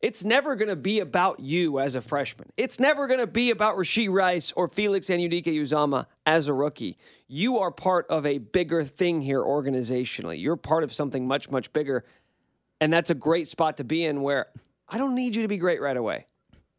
[0.00, 2.50] it's never going to be about you as a freshman.
[2.56, 6.96] It's never going to be about Rashee Rice or Felix and Anudike-Uzomah as a rookie.
[7.26, 10.40] You are part of a bigger thing here organizationally.
[10.40, 12.04] You're part of something much, much bigger.
[12.80, 14.46] And that's a great spot to be in where
[14.88, 16.26] I don't need you to be great right away.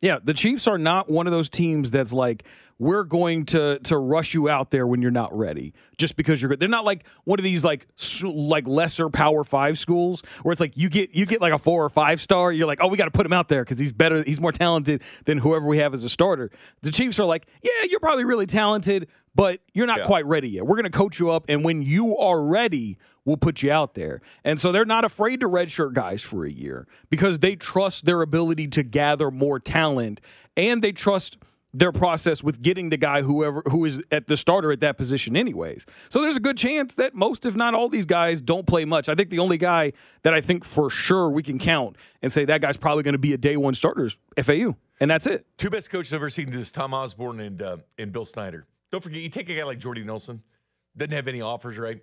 [0.02, 2.46] Yeah, the Chiefs are not one of those teams that's like
[2.80, 6.50] we're going to to rush you out there when you're not ready just because you're
[6.50, 6.60] good.
[6.60, 7.88] They're not like one of these like
[8.24, 11.84] like lesser Power 5 schools where it's like you get you get like a 4
[11.86, 13.92] or 5 star, you're like, "Oh, we got to put him out there cuz he's
[13.92, 16.50] better, he's more talented than whoever we have as a starter."
[16.82, 20.06] The Chiefs are like, "Yeah, you're probably really talented, but you're not Yeah.
[20.06, 20.66] quite ready yet.
[20.66, 23.94] We're going to coach you up and when you are ready, we'll put you out
[23.94, 24.22] there.
[24.46, 28.22] And so they're not afraid to redshirt guys for a year because they trust their
[28.22, 30.22] ability to gather more talent
[30.58, 31.38] and they trust
[31.74, 35.38] their process with getting the guy whoever who is at the starter at that position
[35.38, 35.86] anyways.
[36.10, 39.08] So there's a good chance that most if not all these guys don't play much.
[39.08, 39.94] I think the only guy
[40.24, 43.20] that I think for sure we can count and say that guy's probably going to
[43.20, 44.76] be a day one starter is FAU.
[45.00, 45.46] And that's it.
[45.58, 48.66] Two best coaches I've ever seen is Tom Osborne and uh, and Bill Snyder.
[48.92, 50.42] Don't forget, you take a guy like Jordy Nelson,
[50.98, 52.02] doesn't have any offers, right?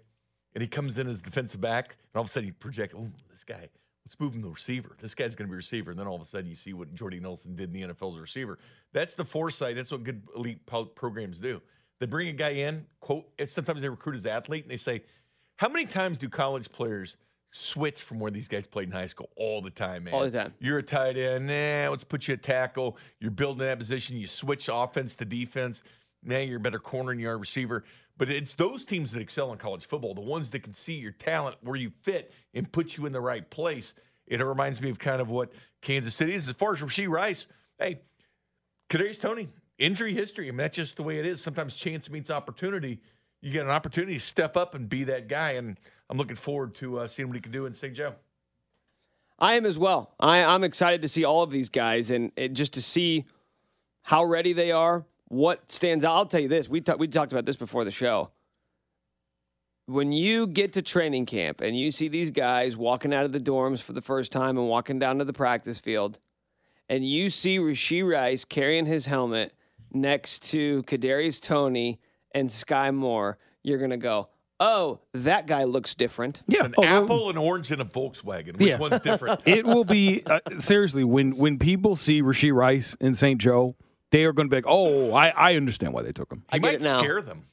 [0.55, 3.11] And he comes in as defensive back, and all of a sudden you project, oh,
[3.31, 3.69] this guy,
[4.07, 4.97] let's move him to receiver.
[5.01, 5.91] This guy's going to be receiver.
[5.91, 8.13] And then all of a sudden you see what Jordy Nelson did in the NFL
[8.13, 8.59] as a receiver.
[8.93, 9.75] That's the foresight.
[9.75, 11.61] That's what good elite programs do.
[11.99, 15.03] They bring a guy in, quote, sometimes they recruit as athlete, and they say,
[15.57, 17.17] how many times do college players
[17.51, 19.31] switch from where these guys played in high school?
[19.35, 20.15] All the time, man.
[20.15, 20.55] All the time.
[20.61, 21.49] You're a tight end.
[21.49, 22.99] Nah, let's put you at tackle.
[23.19, 24.17] You're building that position.
[24.19, 25.83] You switch offense to defense.
[26.23, 27.83] Now you're a better corner and you're a receiver.
[28.19, 31.13] But it's those teams that excel in college football, the ones that can see your
[31.13, 33.93] talent, where you fit, and put you in the right place.
[34.27, 35.53] It reminds me of kind of what
[35.83, 36.49] Kansas City is.
[36.49, 37.47] As far as Rashee Rice,
[37.79, 38.01] hey,
[38.89, 39.49] Kadarius Toney,
[39.79, 40.49] injury history.
[40.49, 41.43] I mean, that's just the way it is.
[41.43, 43.01] Sometimes chance meets opportunity.
[43.43, 45.53] You get an opportunity to step up and be that guy.
[45.53, 47.95] And I'm looking forward to uh, seeing what he can do in St.
[47.95, 48.15] Joe.
[49.39, 50.15] I am as well.
[50.19, 53.27] I, I'm excited to see all of these guys and, and just to see
[54.03, 55.05] how ready they are.
[55.29, 56.15] What stands out?
[56.15, 56.69] I'll tell you this.
[56.69, 56.99] We talked.
[57.01, 58.31] We talked about this before the show.
[59.87, 63.39] When you get to training camp and you see these guys walking out of the
[63.41, 66.19] dorms for the first time and walking down to the practice field,
[66.89, 69.55] and you see Rashee Rice carrying his helmet
[69.93, 72.01] next to Kadarius Toney
[72.35, 74.29] and Skyy Moore, you're gonna go,
[74.61, 76.65] "Oh, that guy looks different." Yeah.
[76.65, 78.59] An Oh, apple, an orange, and a Volkswagen.
[78.59, 78.79] Which Yeah.
[78.79, 79.41] one's different?
[79.47, 83.41] it will be uh, seriously when when people see Rashee Rice in St.
[83.41, 83.77] Joe,
[84.11, 86.59] they are going to be like, "Oh, I, I understand why they took him." I
[86.59, 86.99] get might now.
[86.99, 87.47] scare them.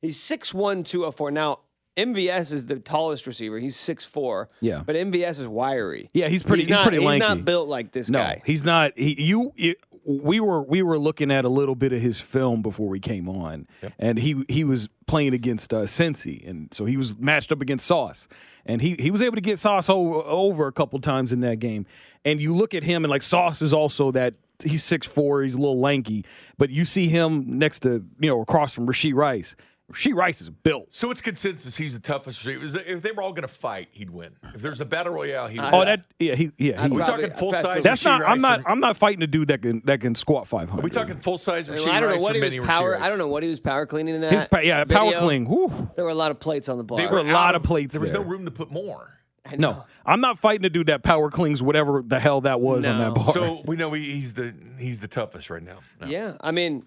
[0.00, 1.30] He's 6'1", 204.
[1.30, 1.60] Now,
[1.96, 3.58] MVS is the tallest receiver.
[3.58, 4.48] He's 6'4".
[4.60, 4.82] Yeah.
[4.84, 6.10] But MVS is wiry.
[6.12, 6.64] Yeah, he's pretty.
[6.64, 8.42] He's, not, pretty he's not built like this no, guy.
[8.44, 8.92] he's not.
[8.96, 9.52] He you.
[9.56, 13.00] It, we were we were looking at a little bit of his film before we
[13.00, 13.66] came on,
[13.98, 17.86] and he he was playing against uh, Cincy, and so he was matched up against
[17.86, 18.28] Sauce,
[18.64, 21.58] and he he was able to get Sauce over, over a couple times in that
[21.58, 21.86] game.
[22.24, 24.34] And you look at him, and like Sauce is also that
[24.64, 26.24] he's six four, he's a little lanky,
[26.58, 29.56] but you see him next to you know across from Rashee Rice.
[29.94, 30.88] She Rice is built.
[30.92, 32.44] So it's consensus he's the toughest.
[32.44, 34.32] If they were all going to fight, he'd win.
[34.52, 35.70] If there's a battle royale, he'd win.
[35.72, 36.80] Oh, that yeah, he yeah.
[36.80, 37.82] Are He, we Probably- talking full I size?
[37.84, 38.20] that's not.
[38.22, 38.60] Rashee I'm not.
[38.62, 40.80] Or- I'm not fighting a dude that can that can squat 500.
[40.80, 41.68] Are we talking full size?
[41.68, 42.90] Well, Rashee I don't know Rice what he was mini Rashee power.
[42.94, 43.02] Rice?
[43.02, 44.32] I don't know what he was power cleaning in that.
[44.32, 45.20] His pa- yeah, power video.
[45.20, 45.46] clean.
[45.46, 45.90] Whew.
[45.94, 46.98] There were a lot of plates on the bar.
[46.98, 47.92] There were a lot out of plates.
[47.92, 48.20] There was there.
[48.20, 49.12] no room to put more.
[49.56, 52.98] No, I'm not fighting a dude that power cleans whatever the hell that was on
[52.98, 53.04] No.
[53.04, 53.24] that bar.
[53.32, 55.78] So we know he, he's the he's the toughest right now.
[56.00, 56.06] No.
[56.06, 56.84] Yeah, I mean,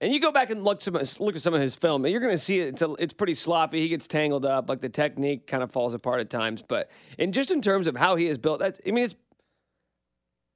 [0.00, 2.20] and you go back and look some look at some of his film, and you're
[2.20, 2.68] going to see it.
[2.68, 3.80] It's, a, it's pretty sloppy.
[3.80, 6.62] He gets tangled up, like the technique kind of falls apart at times.
[6.66, 9.14] But in just in terms of how he is built, that's I mean, it's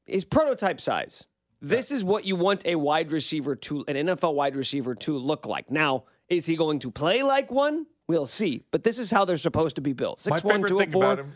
[0.07, 1.27] his prototype size.
[1.61, 5.47] This is what you want a wide receiver to an NFL wide receiver to look
[5.47, 5.71] like.
[5.71, 7.87] Now, is he going to play like one?
[8.13, 8.63] We'll see.
[8.71, 10.19] But this is how they're supposed to be built.
[10.29, 11.33] My Six one, favorite two thing about him,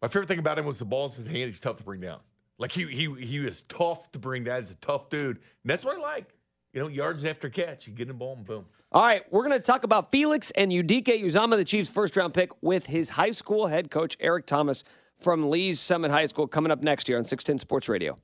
[0.00, 1.50] my favorite thing about him was the balls in his hand.
[1.50, 2.20] He's tough to bring down.
[2.56, 4.60] Like he he he is tough to bring down.
[4.62, 5.36] He's a tough dude.
[5.36, 6.34] And that's what I like.
[6.72, 8.64] You know, yards after catch, you get in the ball and boom.
[8.90, 12.86] All right, we're going to talk about Felix Anudike-Uzomah, the Chiefs' first round pick, with
[12.86, 14.82] his high school head coach, Eric Thomas
[15.20, 18.16] from Lee's Summit High School, coming up next year on 610 Sports Radio.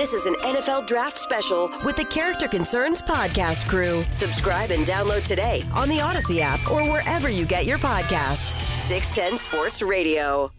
[0.00, 4.02] This is an NFL draft special with the Character Concerns podcast crew.
[4.08, 8.56] Subscribe and download today on the Audacy app or wherever you get your podcasts.
[8.74, 10.50] 610 Sports Radio.